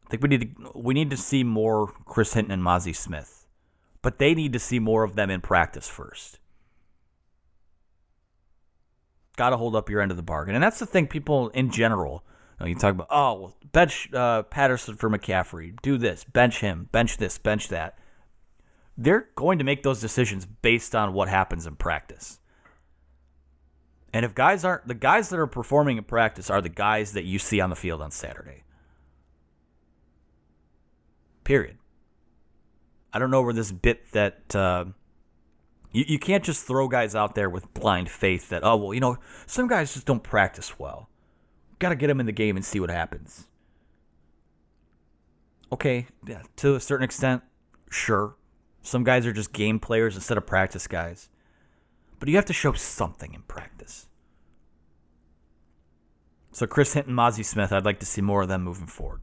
I 0.05 0.11
think 0.11 0.23
we 0.23 0.29
need 0.29 0.55
to 0.57 0.73
we 0.75 0.93
need 0.93 1.09
to 1.09 1.17
see 1.17 1.43
more 1.43 1.91
Chris 2.05 2.35
Hinton 2.35 2.53
and 2.53 2.63
Mazi 2.63 2.95
Smith, 2.95 3.47
but 4.03 4.19
they 4.19 4.35
need 4.35 4.53
to 4.53 4.59
see 4.59 4.79
more 4.79 5.05
of 5.05 5.15
them 5.15 5.31
in 5.31 5.41
practice 5.41 5.89
first. 5.89 6.39
Got 9.37 9.51
to 9.51 9.57
hold 9.57 9.75
up 9.75 9.89
your 9.89 10.03
end 10.03 10.11
of 10.11 10.19
the 10.19 10.23
bargain, 10.23 10.55
and 10.55 10.63
that's 10.63 10.81
the 10.81 10.85
thing. 10.85 11.07
People 11.07 11.49
in 11.49 11.71
general 11.71 12.25
know, 12.61 12.67
you 12.67 12.75
talk 12.75 12.95
about, 12.95 13.09
oh, 13.11 13.35
well, 13.35 13.57
bench 13.73 14.13
uh, 14.13 14.43
Patterson 14.45 14.97
for 14.97 15.11
McCaffrey. 15.11 15.75
Do 15.83 15.99
this, 15.99 16.25
bench 16.25 16.61
him, 16.61 16.89
bench 16.93 17.17
this, 17.17 17.39
bench 17.39 17.69
that. 17.69 17.99
They're 18.97 19.29
going 19.35 19.59
to 19.59 19.65
make 19.65 19.83
those 19.83 20.01
decisions 20.01 20.47
based 20.47 20.95
on 20.95 21.15
what 21.15 21.29
happens 21.29 21.67
in 21.67 21.77
practice. 21.77 22.39
And 24.13 24.25
if 24.25 24.35
guys 24.35 24.65
aren't, 24.65 24.89
the 24.89 24.95
guys 24.95 25.29
that 25.29 25.39
are 25.39 25.47
performing 25.47 25.97
in 25.97 26.05
practice 26.05 26.51
are 26.51 26.61
the 26.61 26.69
guys 26.69 27.13
that 27.13 27.25
you 27.25 27.39
see 27.39 27.61
on 27.61 27.71
the 27.71 27.77
field 27.77 28.03
on 28.03 28.11
Saturday. 28.11 28.65
Period. 31.45 31.79
I 33.13 33.19
don't 33.19 33.31
know 33.31 33.43
where 33.43 33.55
this 33.55 33.73
bit 33.73 34.13
that 34.13 34.55
uh, 34.55 34.87
you, 35.93 36.05
you 36.07 36.19
can't 36.19 36.45
just 36.45 36.67
throw 36.67 36.89
guys 36.89 37.15
out 37.15 37.35
there 37.35 37.49
with 37.51 37.73
blind 37.75 38.09
faith 38.09 38.49
that, 38.51 38.65
oh, 38.65 38.77
well, 38.77 38.95
you 38.95 39.01
know, 39.01 39.19
some 39.47 39.69
guys 39.69 39.95
just 39.95 40.07
don't 40.07 40.23
practice 40.23 40.79
well. 40.79 41.10
Got 41.81 41.89
to 41.89 41.97
get 41.97 42.11
him 42.11 42.21
in 42.21 42.27
the 42.27 42.33
game 42.33 42.55
and 42.55 42.65
see 42.65 42.79
what 42.79 42.91
happens. 42.91 43.49
Okay, 45.73 46.07
yeah, 46.27 46.43
to 46.57 46.77
a 46.77 46.81
certain 46.81 47.05
extent, 47.05 47.43
sure. 47.91 48.37
Some 48.83 49.03
guys 49.03 49.27
are 49.27 49.33
just 49.33 49.53
game 49.53 49.81
players 49.81 50.15
instead 50.15 50.39
of 50.39 50.47
practice 50.47 50.87
guys. 50.87 51.29
But 52.19 52.29
you 52.29 52.37
have 52.37 52.45
to 52.47 52.53
show 52.53 52.75
something 52.75 53.35
in 53.35 53.43
practice. 53.43 54.07
So 56.53 56.67
Chris 56.67 56.93
Hinton, 56.93 57.15
Mazi 57.15 57.45
Smith, 57.45 57.73
I'd 57.73 57.85
like 57.85 58.01
to 58.01 58.07
see 58.07 58.21
more 58.21 58.43
of 58.43 58.49
them 58.49 58.63
moving 58.63 58.87
forward. 58.87 59.23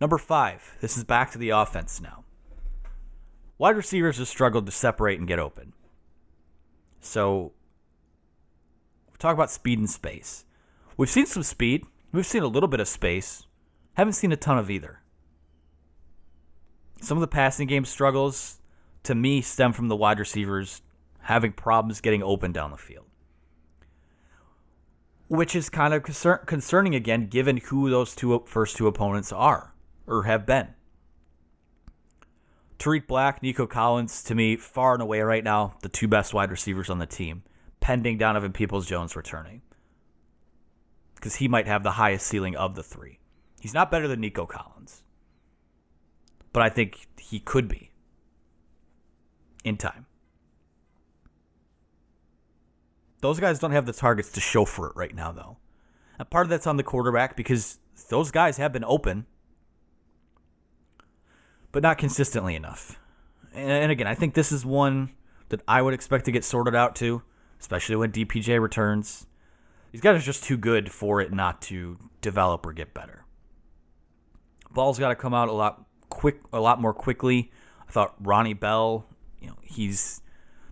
Number 0.00 0.18
five, 0.18 0.76
this 0.80 0.96
is 0.96 1.04
back 1.04 1.30
to 1.32 1.38
the 1.38 1.50
offense 1.50 2.00
now. 2.00 2.24
Wide 3.58 3.76
receivers 3.76 4.18
have 4.18 4.28
struggled 4.28 4.66
to 4.66 4.72
separate 4.72 5.18
and 5.18 5.28
get 5.28 5.38
open. 5.38 5.74
So, 7.00 7.52
talk 9.18 9.34
about 9.34 9.50
speed 9.50 9.78
and 9.78 9.90
space. 9.90 10.44
We've 10.96 11.10
seen 11.10 11.26
some 11.26 11.42
speed. 11.42 11.84
We've 12.12 12.26
seen 12.26 12.42
a 12.42 12.48
little 12.48 12.68
bit 12.68 12.80
of 12.80 12.88
space. 12.88 13.46
Haven't 13.94 14.12
seen 14.12 14.32
a 14.32 14.36
ton 14.36 14.58
of 14.58 14.70
either. 14.70 15.00
Some 17.00 17.16
of 17.16 17.20
the 17.20 17.26
passing 17.28 17.66
game 17.66 17.84
struggles, 17.84 18.60
to 19.02 19.14
me, 19.14 19.40
stem 19.40 19.72
from 19.72 19.88
the 19.88 19.96
wide 19.96 20.18
receivers 20.18 20.82
having 21.22 21.52
problems 21.52 22.00
getting 22.00 22.22
open 22.22 22.52
down 22.52 22.70
the 22.70 22.76
field. 22.76 23.06
Which 25.28 25.56
is 25.56 25.68
kind 25.68 25.94
of 25.94 26.02
concern- 26.02 26.40
concerning 26.46 26.94
again, 26.94 27.26
given 27.26 27.56
who 27.56 27.90
those 27.90 28.14
two 28.14 28.42
first 28.46 28.76
two 28.76 28.86
opponents 28.86 29.32
are 29.32 29.74
or 30.06 30.24
have 30.24 30.46
been. 30.46 30.68
Tarik 32.78 33.06
Black, 33.06 33.42
Nico 33.42 33.66
Collins, 33.66 34.22
to 34.24 34.34
me, 34.34 34.56
far 34.56 34.92
and 34.92 35.02
away 35.02 35.20
right 35.20 35.42
now, 35.42 35.74
the 35.82 35.88
two 35.88 36.06
best 36.06 36.34
wide 36.34 36.50
receivers 36.50 36.90
on 36.90 36.98
the 36.98 37.06
team, 37.06 37.42
pending 37.80 38.18
Donovan 38.18 38.52
Peoples 38.52 38.86
Jones 38.86 39.16
returning. 39.16 39.62
Because 41.14 41.36
he 41.36 41.48
might 41.48 41.66
have 41.66 41.82
the 41.82 41.92
highest 41.92 42.26
ceiling 42.26 42.56
of 42.56 42.74
the 42.74 42.82
three. 42.82 43.18
He's 43.60 43.74
not 43.74 43.90
better 43.90 44.06
than 44.06 44.20
Nico 44.20 44.46
Collins, 44.46 45.02
but 46.52 46.62
I 46.62 46.68
think 46.68 47.06
he 47.18 47.40
could 47.40 47.68
be 47.68 47.90
in 49.64 49.76
time. 49.76 50.06
Those 53.20 53.40
guys 53.40 53.58
don't 53.58 53.72
have 53.72 53.86
the 53.86 53.92
targets 53.94 54.30
to 54.32 54.40
show 54.40 54.66
for 54.66 54.88
it 54.88 54.96
right 54.96 55.14
now, 55.14 55.32
though. 55.32 55.56
And 56.18 56.28
part 56.28 56.44
of 56.44 56.50
that's 56.50 56.66
on 56.66 56.76
the 56.76 56.82
quarterback 56.82 57.36
because 57.36 57.78
those 58.10 58.30
guys 58.30 58.58
have 58.58 58.72
been 58.72 58.84
open, 58.84 59.24
but 61.72 61.82
not 61.82 61.96
consistently 61.96 62.54
enough. 62.54 63.00
And 63.54 63.90
again, 63.90 64.06
I 64.06 64.14
think 64.14 64.34
this 64.34 64.52
is 64.52 64.66
one 64.66 65.12
that 65.48 65.62
I 65.66 65.80
would 65.80 65.94
expect 65.94 66.26
to 66.26 66.32
get 66.32 66.44
sorted 66.44 66.74
out 66.74 66.94
too, 66.94 67.22
especially 67.60 67.96
when 67.96 68.12
DPJ 68.12 68.60
returns. 68.60 69.26
These 69.94 70.00
guys 70.00 70.20
are 70.20 70.26
just 70.26 70.42
too 70.42 70.56
good 70.56 70.90
for 70.90 71.20
it 71.20 71.32
not 71.32 71.62
to 71.62 72.00
develop 72.20 72.66
or 72.66 72.72
get 72.72 72.92
better. 72.94 73.24
Ball's 74.72 74.98
got 74.98 75.10
to 75.10 75.14
come 75.14 75.32
out 75.32 75.48
a 75.48 75.52
lot 75.52 75.84
quick, 76.08 76.40
a 76.52 76.58
lot 76.58 76.80
more 76.80 76.92
quickly. 76.92 77.52
I 77.88 77.92
thought 77.92 78.16
Ronnie 78.18 78.54
Bell, 78.54 79.06
you 79.40 79.46
know, 79.46 79.56
he's 79.62 80.20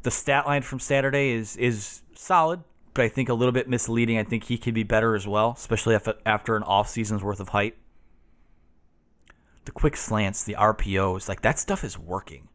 the 0.02 0.10
stat 0.10 0.44
line 0.44 0.62
from 0.62 0.80
Saturday 0.80 1.30
is 1.30 1.56
is 1.56 2.02
solid, 2.16 2.64
but 2.94 3.04
I 3.04 3.08
think 3.08 3.28
a 3.28 3.34
little 3.34 3.52
bit 3.52 3.68
misleading. 3.68 4.18
I 4.18 4.24
think 4.24 4.42
he 4.42 4.58
could 4.58 4.74
be 4.74 4.82
better 4.82 5.14
as 5.14 5.24
well, 5.24 5.54
especially 5.56 5.96
after 6.26 6.56
an 6.56 6.64
off 6.64 6.88
season's 6.88 7.22
worth 7.22 7.38
of 7.38 7.50
height. 7.50 7.76
The 9.66 9.70
quick 9.70 9.96
slants, 9.96 10.42
the 10.42 10.56
RPOs, 10.58 11.28
like 11.28 11.42
that 11.42 11.60
stuff 11.60 11.84
is 11.84 11.96
working 11.96 12.48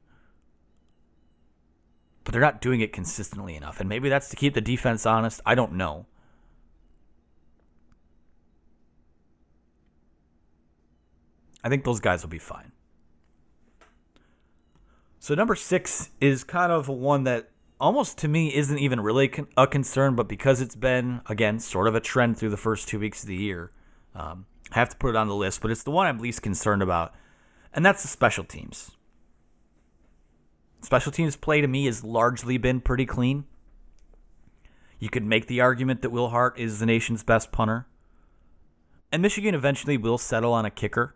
but 2.26 2.34
they're 2.34 2.42
not 2.42 2.60
doing 2.60 2.82
it 2.82 2.92
consistently 2.92 3.56
enough. 3.56 3.80
And 3.80 3.88
maybe 3.88 4.10
that's 4.10 4.28
to 4.28 4.36
keep 4.36 4.54
the 4.54 4.60
defense 4.60 5.06
honest. 5.06 5.40
I 5.46 5.56
don't 5.56 5.72
know. 5.72 6.08
I 11.68 11.70
think 11.70 11.84
those 11.84 12.00
guys 12.00 12.24
will 12.24 12.30
be 12.30 12.40
fine. 12.40 12.72
So 15.20 15.36
number 15.36 15.54
six 15.54 16.12
is 16.22 16.46
kind 16.46 16.72
of 16.72 16.88
one 16.88 17.26
that 17.26 17.50
almost 17.78 18.18
to 18.20 18.30
me 18.30 18.56
isn't 18.56 18.78
even 18.78 19.02
really 19.02 19.30
a 19.58 19.68
concern, 19.68 20.16
but 20.16 20.30
because 20.30 20.62
it's 20.62 20.78
been 20.78 21.20
again 21.26 21.60
sort 21.60 21.90
of 21.90 21.94
a 21.94 22.00
trend 22.00 22.38
through 22.38 22.52
the 22.52 22.56
first 22.56 22.88
two 22.88 23.00
weeks 23.00 23.22
of 23.22 23.28
the 23.28 23.36
year, 23.36 23.74
um, 24.16 24.46
I 24.72 24.76
have 24.76 24.88
to 24.88 24.96
put 24.96 25.10
it 25.10 25.18
on 25.18 25.28
the 25.28 25.36
list. 25.36 25.60
But 25.60 25.72
it's 25.72 25.84
the 25.84 25.92
one 25.92 26.08
I'm 26.08 26.20
least 26.20 26.42
concerned 26.42 26.82
about, 26.82 27.14
and 27.74 27.86
that's 27.86 28.02
the 28.02 28.08
special 28.08 28.46
teams. 28.46 28.92
Special 30.82 31.12
teams 31.12 31.36
play 31.36 31.60
to 31.60 31.68
me 31.68 31.86
has 31.88 32.02
largely 32.02 32.58
been 32.58 32.80
pretty 32.80 33.06
clean. 33.06 33.44
You 35.00 35.10
could 35.10 35.26
make 35.26 35.48
the 35.48 35.60
argument 35.60 36.02
that 36.02 36.12
Will 36.12 36.30
Hart 36.30 36.58
is 36.58 36.80
the 36.80 36.86
nation's 36.86 37.24
best 37.24 37.52
punter. 37.52 37.88
And 39.12 39.22
Michigan 39.22 39.54
eventually 39.54 39.98
will 39.98 40.18
settle 40.18 40.54
on 40.54 40.64
a 40.64 40.72
kicker. 40.72 41.14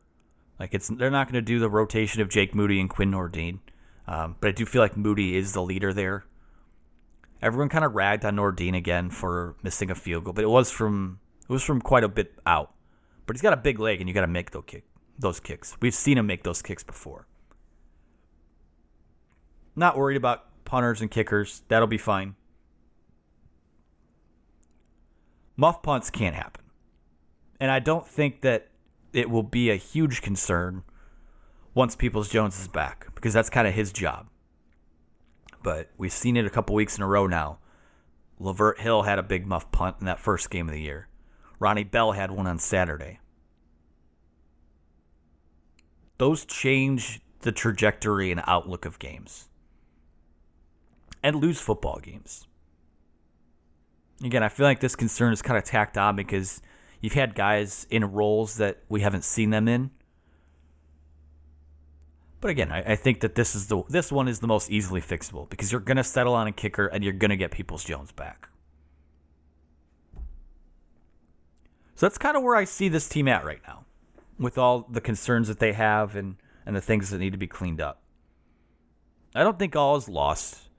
Like 0.62 0.76
it's 0.76 0.90
they're 0.90 1.10
not 1.10 1.26
going 1.26 1.34
to 1.34 1.42
do 1.42 1.58
the 1.58 1.72
rotation 1.72 2.22
of 2.22 2.30
Jake 2.30 2.54
Moody 2.54 2.80
and 2.80 2.88
Quinn 2.88 3.10
Nordin, 3.12 3.62
Um, 4.08 4.36
but 4.40 4.50
I 4.50 4.52
do 4.52 4.64
feel 4.64 4.80
like 4.80 4.96
Moody 4.96 5.36
is 5.36 5.54
the 5.54 5.62
leader 5.64 5.92
there. 5.92 6.26
Everyone 7.42 7.68
kind 7.68 7.84
of 7.84 7.96
ragged 7.96 8.24
on 8.26 8.36
Nordin 8.36 8.78
again 8.78 9.10
for 9.10 9.56
missing 9.64 9.90
a 9.90 9.96
field 9.96 10.24
goal, 10.24 10.34
but 10.34 10.44
it 10.44 10.50
was 10.52 10.70
from 10.70 11.20
it 11.42 11.52
was 11.52 11.64
from 11.64 11.82
quite 11.82 12.04
a 12.04 12.08
bit 12.08 12.36
out. 12.46 12.76
But 13.26 13.36
he's 13.36 13.42
got 13.42 13.54
a 13.54 13.58
big 13.58 13.80
leg, 13.80 14.02
and 14.02 14.08
you 14.08 14.14
got 14.14 14.22
to 14.22 14.28
make 14.28 14.52
those 14.52 14.66
kick 14.68 14.84
those 15.18 15.40
kicks. 15.40 15.76
We've 15.82 15.96
seen 15.96 16.20
him 16.20 16.28
make 16.28 16.44
those 16.44 16.62
kicks 16.62 16.84
before. 16.84 17.26
Not 19.76 19.98
worried 19.98 20.18
about 20.18 20.64
punters 20.64 21.02
and 21.02 21.10
kickers. 21.10 21.64
That'll 21.70 21.88
be 21.88 21.98
fine. 21.98 22.36
Muff 25.58 25.82
punts 25.82 26.12
can't 26.12 26.36
happen. 26.36 26.66
And 27.60 27.72
I 27.72 27.80
don't 27.80 28.08
think 28.08 28.42
that 28.42 28.71
it 29.14 29.30
will 29.30 29.44
be 29.44 29.70
a 29.70 29.76
huge 29.76 30.22
concern 30.22 30.84
once 31.74 31.96
Peoples 31.96 32.30
Jones 32.30 32.60
is 32.60 32.68
back 32.68 33.14
because 33.16 33.34
that's 33.34 33.50
kind 33.50 33.68
of 33.68 33.74
his 33.74 33.92
job. 33.92 34.28
But 35.64 35.90
we've 35.98 36.12
seen 36.12 36.38
it 36.38 36.46
a 36.46 36.50
couple 36.50 36.76
weeks 36.76 36.98
in 36.98 37.04
a 37.04 37.08
row 37.08 37.28
now. 37.28 37.60
Lavert 38.40 38.80
Hill 38.80 39.04
had 39.04 39.20
a 39.20 39.24
big 39.24 39.46
muff 39.46 39.72
punt 39.72 39.98
in 40.00 40.06
that 40.06 40.20
first 40.20 40.50
game 40.50 40.68
of 40.68 40.74
the 40.74 40.82
year. 40.82 41.08
Ronnie 41.60 41.84
Bell 41.84 42.14
had 42.14 42.32
one 42.32 42.48
on 42.48 42.58
Saturday. 42.58 43.20
Those 46.18 46.46
change 46.46 47.22
the 47.42 47.52
trajectory 47.52 48.32
and 48.32 48.42
outlook 48.48 48.86
of 48.86 49.00
games 49.00 49.50
and 51.24 51.36
lose 51.36 51.60
football 51.60 52.00
games. 52.02 52.48
Again, 54.24 54.44
I 54.44 54.50
feel 54.50 54.66
like 54.66 54.80
this 54.80 54.96
concern 54.96 55.34
is 55.34 55.42
kind 55.42 55.58
of 55.58 55.64
tacked 55.64 55.98
on 55.98 56.16
because 56.16 56.62
you've 57.02 57.14
had 57.14 57.36
guys 57.36 57.86
in 57.90 58.06
roles 58.06 58.58
that 58.58 58.84
we 58.88 59.02
haven't 59.02 59.24
seen 59.24 59.50
them 59.50 59.68
in. 59.68 59.92
But 62.40 62.50
again, 62.50 62.72
I, 62.72 62.94
I 62.94 62.96
think 62.96 63.20
that 63.20 63.36
this 63.36 63.56
is 63.56 63.68
the 63.68 63.84
this 63.88 64.12
one 64.12 64.28
is 64.28 64.40
the 64.40 64.48
most 64.48 64.72
easily 64.72 65.02
fixable 65.02 65.50
because 65.50 65.72
you're 65.72 65.82
gonna 65.82 66.04
settle 66.04 66.34
on 66.34 66.48
a 66.48 66.52
kicker 66.52 66.88
and 66.88 67.04
you're 67.04 67.14
gonna 67.14 67.36
get 67.36 67.52
Peoples 67.52 67.84
Jones 67.84 68.12
back. 68.12 68.50
So 71.96 72.08
that's 72.08 72.18
kind 72.18 72.36
of 72.36 72.42
where 72.42 72.56
I 72.56 72.64
see 72.64 72.90
this 72.90 73.08
team 73.08 73.28
at 73.28 73.46
right 73.46 73.62
now, 73.68 73.86
with 74.40 74.58
all 74.58 74.88
the 74.90 75.02
concerns 75.02 75.48
that 75.50 75.60
they 75.60 75.74
have 75.74 76.16
and 76.16 76.38
and 76.66 76.76
the 76.76 76.82
things 76.82 77.12
that 77.12 77.20
need 77.20 77.32
to 77.32 77.38
be 77.38 77.48
cleaned 77.48 77.80
up. 77.80 78.02
I 79.36 79.44
don't 79.44 79.60
think 79.60 79.76
all 79.76 79.96
is 79.96 80.10
lost. 80.10 80.70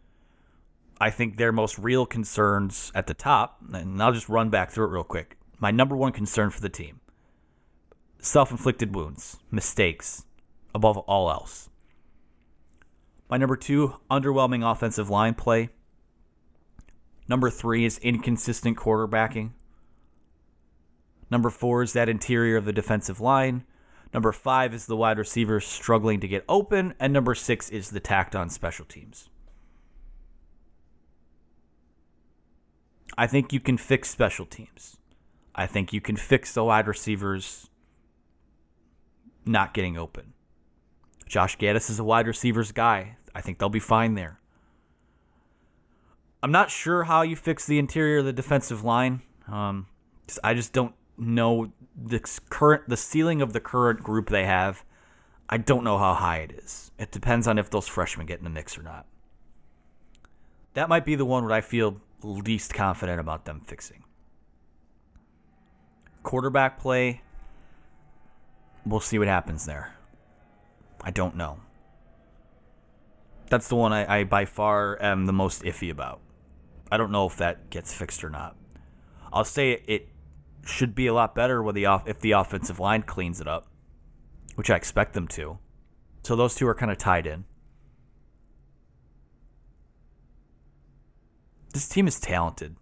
I 1.01 1.11
think 1.11 1.37
their 1.37 1.53
most 1.53 1.79
real 1.79 2.07
concerns 2.07 2.93
at 2.95 3.07
the 3.07 3.15
top, 3.15 3.59
and 3.73 4.01
I'll 4.03 4.13
just 4.13 4.29
run 4.29 4.51
back 4.51 4.71
through 4.71 4.87
it 4.87 4.91
real 4.91 5.05
quick. 5.05 5.37
My 5.63 5.71
number 5.71 5.97
one 5.97 6.11
concern 6.11 6.51
for 6.51 6.61
the 6.61 6.69
team 6.69 6.99
self 8.19 8.51
inflicted 8.51 8.97
wounds, 8.97 9.39
mistakes, 9.49 10.25
above 10.75 10.99
all 10.99 11.31
else. 11.31 11.71
My 13.31 13.37
number 13.37 13.55
two, 13.55 13.95
underwhelming 14.11 14.69
offensive 14.69 15.09
line 15.09 15.35
play. 15.35 15.69
Number 17.29 17.49
three 17.49 17.85
is 17.85 17.99
inconsistent 17.99 18.77
quarterbacking. 18.77 19.51
Number 21.31 21.49
four 21.49 21.85
is 21.85 21.93
that 21.93 22.09
interior 22.09 22.57
of 22.57 22.65
the 22.65 22.73
defensive 22.73 23.21
line. 23.21 23.65
Number 24.13 24.33
five 24.33 24.75
is 24.75 24.87
the 24.87 24.97
wide 24.97 25.17
receivers 25.17 25.65
struggling 25.65 26.19
to 26.21 26.29
get 26.29 26.45
open. 26.49 26.93
And 26.99 27.13
number 27.13 27.37
six 27.37 27.71
is 27.71 27.91
the 27.91 28.01
tacked 28.01 28.35
on 28.35 28.51
special 28.51 28.85
teams. 28.85 29.31
I 33.17 33.29
think 33.29 33.53
you 33.53 33.61
can 33.61 33.79
fix 33.79 34.11
special 34.11 34.45
teams. 34.45 34.97
I 35.55 35.67
think 35.67 35.93
you 35.93 36.01
can 36.01 36.17
fix 36.17 36.55
the 36.55 36.65
wide 36.65 36.87
receivers 36.87 37.69
not 39.45 39.75
getting 39.75 39.97
open. 39.97 40.33
Josh 41.27 41.59
Gattis 41.59 41.91
is 41.91 41.99
a 41.99 42.05
wide 42.05 42.27
receivers 42.27 42.73
guy. 42.73 43.17
I 43.35 43.41
think 43.41 43.59
they'll 43.59 43.69
be 43.69 43.81
fine 43.81 44.15
there. 44.15 44.39
I'm 46.43 46.53
not 46.53 46.71
sure 46.71 47.05
how 47.05 47.23
you 47.23 47.37
fix 47.37 47.67
the 47.67 47.79
interior 47.79 48.19
of 48.19 48.25
the 48.25 48.33
defensive 48.33 48.83
line. 48.85 49.23
Um, 49.47 49.87
I 50.43 50.55
just 50.55 50.73
don't 50.73 50.95
know 51.17 51.73
the 51.95 52.21
current 52.49 52.89
the 52.89 52.97
ceiling 52.97 53.43
of 53.43 53.53
the 53.53 53.61
current 53.61 54.03
group 54.03 54.29
they 54.29 54.45
have. 54.45 54.85
I 55.49 55.59
don't 55.59 55.85
know 55.85 55.99
how 55.99 56.15
high 56.15 56.39
it 56.39 56.53
is. 56.53 56.91
It 56.99 57.13
depends 57.13 57.47
on 57.47 57.59
if 57.59 57.71
those 57.71 57.87
freshmen 57.87 58.27
get 58.27 58.39
in 58.39 58.45
the 58.45 58.51
mix 58.51 58.77
or 58.79 58.83
not. 58.83 59.07
That 60.75 60.89
might 60.89 61.05
be 61.05 61.15
the 61.15 61.27
one 61.27 61.45
where 61.45 61.53
I 61.53 61.61
feel 61.61 62.01
least 62.23 62.73
confident 62.73 63.21
about 63.21 63.45
them 63.45 63.61
fixing. 63.61 64.05
Quarterback 66.23 66.79
play, 66.79 67.23
we'll 68.87 69.01
see 69.01 69.19
what 69.19 69.29
happens 69.29 69.67
there. 69.67 69.95
I 71.03 71.11
don't 71.11 71.37
know. 71.37 71.61
That's 73.49 73.69
the 73.69 73.77
one 73.77 73.93
I, 73.93 74.21
I 74.21 74.25
by 74.25 74.45
far 74.45 75.01
am 75.03 75.27
the 75.27 75.33
most 75.33 75.63
iffy 75.63 75.91
about. 75.91 76.21
I 76.91 76.97
don't 76.97 77.11
know 77.11 77.27
if 77.27 77.37
that 77.37 77.71
gets 77.71 77.93
fixed 77.93 78.23
or 78.23 78.31
not. 78.31 78.57
I'll 79.33 79.45
say 79.45 79.83
it, 79.87 80.09
should 80.65 80.95
be 80.95 81.09
a 81.09 81.13
lot 81.13 81.35
better 81.35 81.61
with 81.61 81.75
the 81.75 81.87
off 81.87 82.07
if 82.07 82.21
the 82.21 82.31
offensive 82.31 82.79
line 82.79 83.03
cleans 83.03 83.41
it 83.41 83.49
up, 83.49 83.67
which 84.55 84.71
I 84.71 84.77
expect 84.77 85.13
them 85.13 85.27
to. 85.29 85.59
So 86.23 86.37
those 86.37 86.55
two 86.55 86.69
are 86.69 86.75
kind 86.75 86.93
of 86.93 86.99
tied 86.99 87.27
in. 87.27 87.45
this 91.73 91.89
team 91.89 92.07
is 92.07 92.21
talented. 92.21 92.77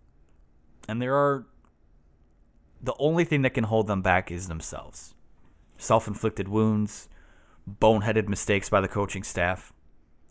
And 0.88 1.00
there 1.00 1.14
are 1.14 1.46
the 2.82 2.94
only 2.98 3.24
thing 3.24 3.42
that 3.42 3.54
can 3.54 3.64
hold 3.64 3.86
them 3.86 4.02
back 4.02 4.30
is 4.30 4.48
themselves. 4.48 5.14
Self-inflicted 5.76 6.48
wounds, 6.48 7.08
boneheaded 7.68 8.28
mistakes 8.28 8.68
by 8.68 8.80
the 8.80 8.88
coaching 8.88 9.22
staff. 9.22 9.72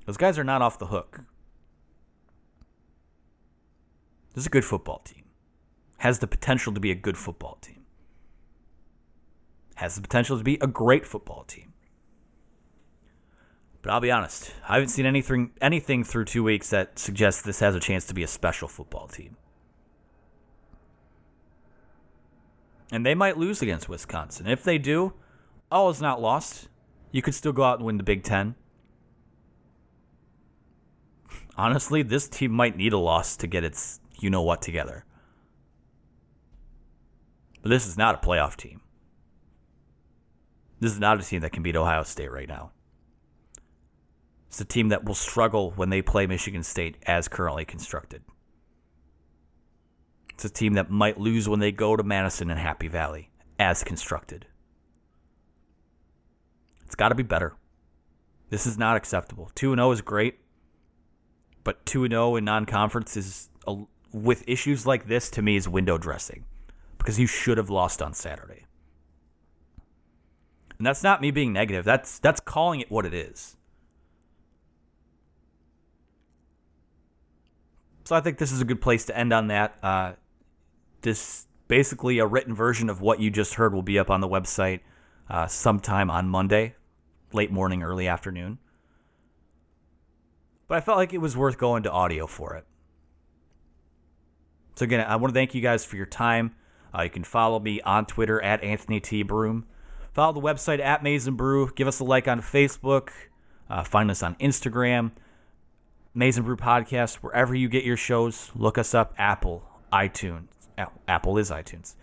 Those 0.05 0.17
guys 0.17 0.39
are 0.39 0.43
not 0.43 0.61
off 0.61 0.79
the 0.79 0.87
hook. 0.87 1.21
This 4.33 4.43
is 4.43 4.47
a 4.47 4.51
good 4.51 4.65
football 4.65 4.99
team. 4.99 5.25
Has 5.99 6.19
the 6.19 6.27
potential 6.27 6.73
to 6.73 6.79
be 6.79 6.91
a 6.91 6.95
good 6.95 7.17
football 7.17 7.57
team. 7.61 7.85
Has 9.75 9.95
the 9.95 10.01
potential 10.01 10.37
to 10.37 10.43
be 10.43 10.57
a 10.61 10.67
great 10.67 11.05
football 11.05 11.43
team. 11.43 11.73
But 13.81 13.91
I'll 13.91 14.01
be 14.01 14.11
honest, 14.11 14.53
I 14.67 14.73
haven't 14.75 14.89
seen 14.89 15.05
anything 15.05 15.51
anything 15.61 16.03
through 16.03 16.25
two 16.25 16.43
weeks 16.43 16.69
that 16.69 16.99
suggests 16.99 17.41
this 17.41 17.61
has 17.61 17.75
a 17.75 17.79
chance 17.79 18.05
to 18.07 18.13
be 18.13 18.23
a 18.23 18.27
special 18.27 18.67
football 18.67 19.07
team. 19.07 19.37
And 22.91 23.05
they 23.05 23.15
might 23.15 23.37
lose 23.37 23.61
against 23.61 23.87
Wisconsin. 23.87 24.47
If 24.47 24.63
they 24.63 24.77
do, 24.77 25.13
all 25.71 25.89
is 25.89 26.01
not 26.01 26.21
lost. 26.21 26.69
You 27.11 27.21
could 27.21 27.35
still 27.35 27.53
go 27.53 27.63
out 27.63 27.77
and 27.77 27.85
win 27.85 27.97
the 27.97 28.03
Big 28.03 28.23
Ten. 28.23 28.55
Honestly, 31.57 32.01
this 32.01 32.27
team 32.27 32.51
might 32.51 32.75
need 32.77 32.93
a 32.93 32.97
loss 32.97 33.37
to 33.37 33.47
get 33.47 33.63
its 33.63 33.99
you 34.19 34.29
know 34.29 34.41
what 34.41 34.61
together. 34.61 35.05
But 37.61 37.69
this 37.69 37.87
is 37.87 37.97
not 37.97 38.15
a 38.15 38.27
playoff 38.27 38.55
team. 38.55 38.81
This 40.79 40.91
is 40.91 40.99
not 40.99 41.19
a 41.19 41.23
team 41.23 41.41
that 41.41 41.51
can 41.51 41.63
beat 41.63 41.75
Ohio 41.75 42.03
State 42.03 42.31
right 42.31 42.47
now. 42.47 42.71
It's 44.47 44.61
a 44.61 44.65
team 44.65 44.89
that 44.89 45.03
will 45.03 45.15
struggle 45.15 45.71
when 45.71 45.89
they 45.89 46.01
play 46.01 46.25
Michigan 46.25 46.63
State 46.63 46.97
as 47.05 47.27
currently 47.27 47.65
constructed. 47.65 48.23
It's 50.39 50.45
a 50.45 50.49
team 50.49 50.75
that 50.75 50.89
might 50.89 51.19
lose 51.19 51.49
when 51.49 51.59
they 51.59 51.73
go 51.73 51.97
to 51.97 52.01
Madison 52.01 52.49
and 52.49 52.57
Happy 52.57 52.87
Valley 52.87 53.29
as 53.59 53.83
constructed. 53.83 54.45
It's 56.85 56.95
got 56.95 57.09
to 57.09 57.15
be 57.15 57.23
better. 57.23 57.57
This 58.49 58.65
is 58.65 58.77
not 58.77 58.95
acceptable. 58.95 59.51
2 59.55 59.75
0 59.75 59.91
is 59.91 59.99
great, 59.99 60.39
but 61.65 61.85
2 61.85 62.07
0 62.07 62.37
in 62.37 62.45
non 62.45 62.65
conference 62.65 63.17
is, 63.17 63.49
a, 63.67 63.83
with 64.13 64.47
issues 64.47 64.87
like 64.87 65.09
this, 65.09 65.29
to 65.31 65.41
me, 65.41 65.57
is 65.57 65.67
window 65.67 65.97
dressing 65.97 66.45
because 66.97 67.19
you 67.19 67.27
should 67.27 67.57
have 67.57 67.69
lost 67.69 68.01
on 68.01 68.13
Saturday. 68.13 68.65
And 70.77 70.87
that's 70.87 71.03
not 71.03 71.19
me 71.19 71.31
being 71.31 71.51
negative. 71.51 71.83
That's 71.83 72.17
that's 72.17 72.39
calling 72.39 72.79
it 72.79 72.89
what 72.89 73.05
it 73.05 73.13
is. 73.13 73.57
So 78.05 78.15
I 78.15 78.21
think 78.21 78.37
this 78.37 78.53
is 78.53 78.61
a 78.61 78.65
good 78.65 78.79
place 78.79 79.03
to 79.07 79.17
end 79.17 79.33
on 79.33 79.47
that. 79.47 79.77
Uh, 79.83 80.13
this 81.01 81.47
basically 81.67 82.19
a 82.19 82.25
written 82.25 82.53
version 82.53 82.89
of 82.89 83.01
what 83.01 83.19
you 83.19 83.29
just 83.29 83.55
heard 83.55 83.73
will 83.73 83.83
be 83.83 83.97
up 83.99 84.09
on 84.09 84.21
the 84.21 84.27
website 84.27 84.81
uh, 85.29 85.47
sometime 85.47 86.09
on 86.09 86.27
Monday, 86.27 86.75
late 87.31 87.51
morning, 87.51 87.83
early 87.83 88.07
afternoon. 88.07 88.57
But 90.67 90.77
I 90.77 90.81
felt 90.81 90.97
like 90.97 91.13
it 91.13 91.19
was 91.19 91.37
worth 91.37 91.57
going 91.57 91.83
to 91.83 91.91
audio 91.91 92.27
for 92.27 92.55
it. 92.55 92.65
So 94.75 94.83
again, 94.83 95.01
I 95.01 95.15
want 95.15 95.33
to 95.33 95.37
thank 95.37 95.53
you 95.53 95.61
guys 95.61 95.83
for 95.83 95.95
your 95.95 96.05
time. 96.05 96.55
Uh, 96.95 97.03
you 97.03 97.09
can 97.09 97.23
follow 97.23 97.59
me 97.59 97.81
on 97.81 98.05
Twitter 98.05 98.41
at 98.41 98.63
Anthony 98.63 98.99
T. 98.99 99.23
Broome. 99.23 99.65
Follow 100.13 100.33
the 100.33 100.41
website 100.41 100.79
at 100.79 101.03
Maize 101.03 101.27
n 101.27 101.35
Brew. 101.35 101.71
Give 101.75 101.87
us 101.87 101.99
a 101.99 102.03
like 102.03 102.27
on 102.27 102.41
Facebook. 102.41 103.09
Uh, 103.69 103.83
find 103.83 104.09
us 104.09 104.23
on 104.23 104.35
Instagram. 104.35 105.11
Maize 106.13 106.37
n 106.37 106.43
Brew 106.43 106.55
Podcast, 106.55 107.15
wherever 107.15 107.53
you 107.53 107.69
get 107.69 107.83
your 107.83 107.97
shows. 107.97 108.51
Look 108.55 108.77
us 108.77 108.93
up. 108.93 109.13
Apple, 109.17 109.63
iTunes. 109.93 110.58
Apple 111.07 111.37
is 111.37 111.51
iTunes. 111.51 111.95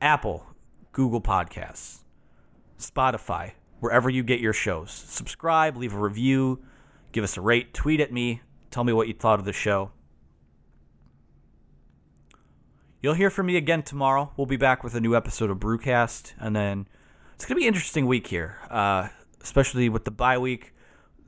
Apple, 0.00 0.46
Google 0.92 1.20
Podcasts, 1.20 2.00
Spotify, 2.78 3.52
wherever 3.80 4.10
you 4.10 4.22
get 4.22 4.40
your 4.40 4.52
shows. 4.52 4.90
Subscribe, 4.90 5.76
leave 5.76 5.94
a 5.94 5.98
review, 5.98 6.62
give 7.12 7.24
us 7.24 7.36
a 7.36 7.40
rate, 7.40 7.74
tweet 7.74 8.00
at 8.00 8.12
me, 8.12 8.42
tell 8.70 8.84
me 8.84 8.92
what 8.92 9.08
you 9.08 9.14
thought 9.14 9.38
of 9.38 9.44
the 9.44 9.52
show. 9.52 9.90
You'll 13.00 13.14
hear 13.14 13.30
from 13.30 13.46
me 13.46 13.56
again 13.56 13.82
tomorrow. 13.82 14.32
We'll 14.36 14.46
be 14.46 14.56
back 14.56 14.82
with 14.82 14.94
a 14.94 15.00
new 15.00 15.14
episode 15.14 15.50
of 15.50 15.58
Brewcast, 15.58 16.32
and 16.38 16.56
then 16.56 16.88
it's 17.34 17.44
going 17.44 17.56
to 17.56 17.60
be 17.60 17.66
an 17.66 17.74
interesting 17.74 18.06
week 18.06 18.26
here, 18.26 18.56
uh, 18.70 19.08
especially 19.42 19.88
with 19.88 20.04
the 20.04 20.10
bye 20.10 20.38
week. 20.38 20.72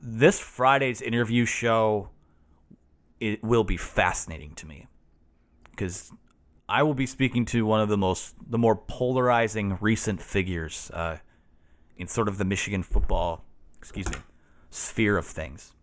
This 0.01 0.39
Friday's 0.39 1.01
interview 1.01 1.45
show 1.45 2.09
it 3.19 3.43
will 3.43 3.63
be 3.63 3.77
fascinating 3.77 4.53
to 4.55 4.67
me 4.67 4.87
because 5.71 6.11
I 6.69 6.83
will 6.83 6.93
be 6.93 7.05
speaking 7.05 7.45
to 7.45 7.65
one 7.65 7.79
of 7.79 7.87
the 7.87 7.97
most, 7.97 8.35
the 8.45 8.57
more 8.57 8.75
polarizing 8.75 9.77
recent 9.79 10.21
figures 10.21 10.91
uh, 10.93 11.17
in 11.97 12.07
sort 12.07 12.27
of 12.27 12.37
the 12.37 12.45
Michigan 12.45 12.83
football, 12.83 13.45
excuse 13.77 14.09
me, 14.09 14.17
sphere 14.69 15.17
of 15.17 15.25
things. 15.25 15.73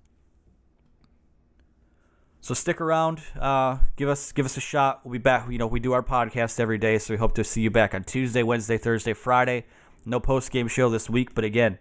So 2.43 2.53
stick 2.53 2.83
around, 2.83 3.23
uh, 3.41 3.79
give 3.97 4.11
us 4.11 4.31
give 4.33 4.45
us 4.45 4.59
a 4.59 4.61
shot. 4.61 5.01
We'll 5.03 5.13
be 5.13 5.19
back. 5.19 5.51
You 5.51 5.57
know, 5.57 5.67
we 5.67 5.81
do 5.81 5.95
our 5.95 6.03
podcast 6.03 6.61
every 6.61 6.77
day, 6.77 6.99
so 6.99 7.15
we 7.15 7.19
hope 7.19 7.35
to 7.37 7.45
see 7.45 7.63
you 7.63 7.71
back 7.71 7.95
on 7.95 8.05
Tuesday, 8.05 8.43
Wednesday, 8.43 8.77
Thursday, 8.77 9.15
Friday. 9.15 9.65
No 10.05 10.21
post 10.21 10.51
game 10.51 10.69
show 10.69 10.91
this 10.91 11.09
week, 11.09 11.35
but 11.35 11.45
again, 11.45 11.79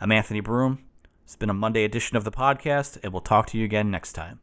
I'm 0.00 0.10
Anthony 0.10 0.40
Broome. 0.40 0.82
It's 1.24 1.36
been 1.36 1.50
a 1.50 1.54
Monday 1.54 1.84
edition 1.84 2.16
of 2.16 2.24
the 2.24 2.30
podcast, 2.32 2.98
and 3.02 3.12
we'll 3.12 3.20
talk 3.20 3.48
to 3.48 3.58
you 3.58 3.66
again 3.66 3.90
next 3.90 4.14
time. 4.14 4.40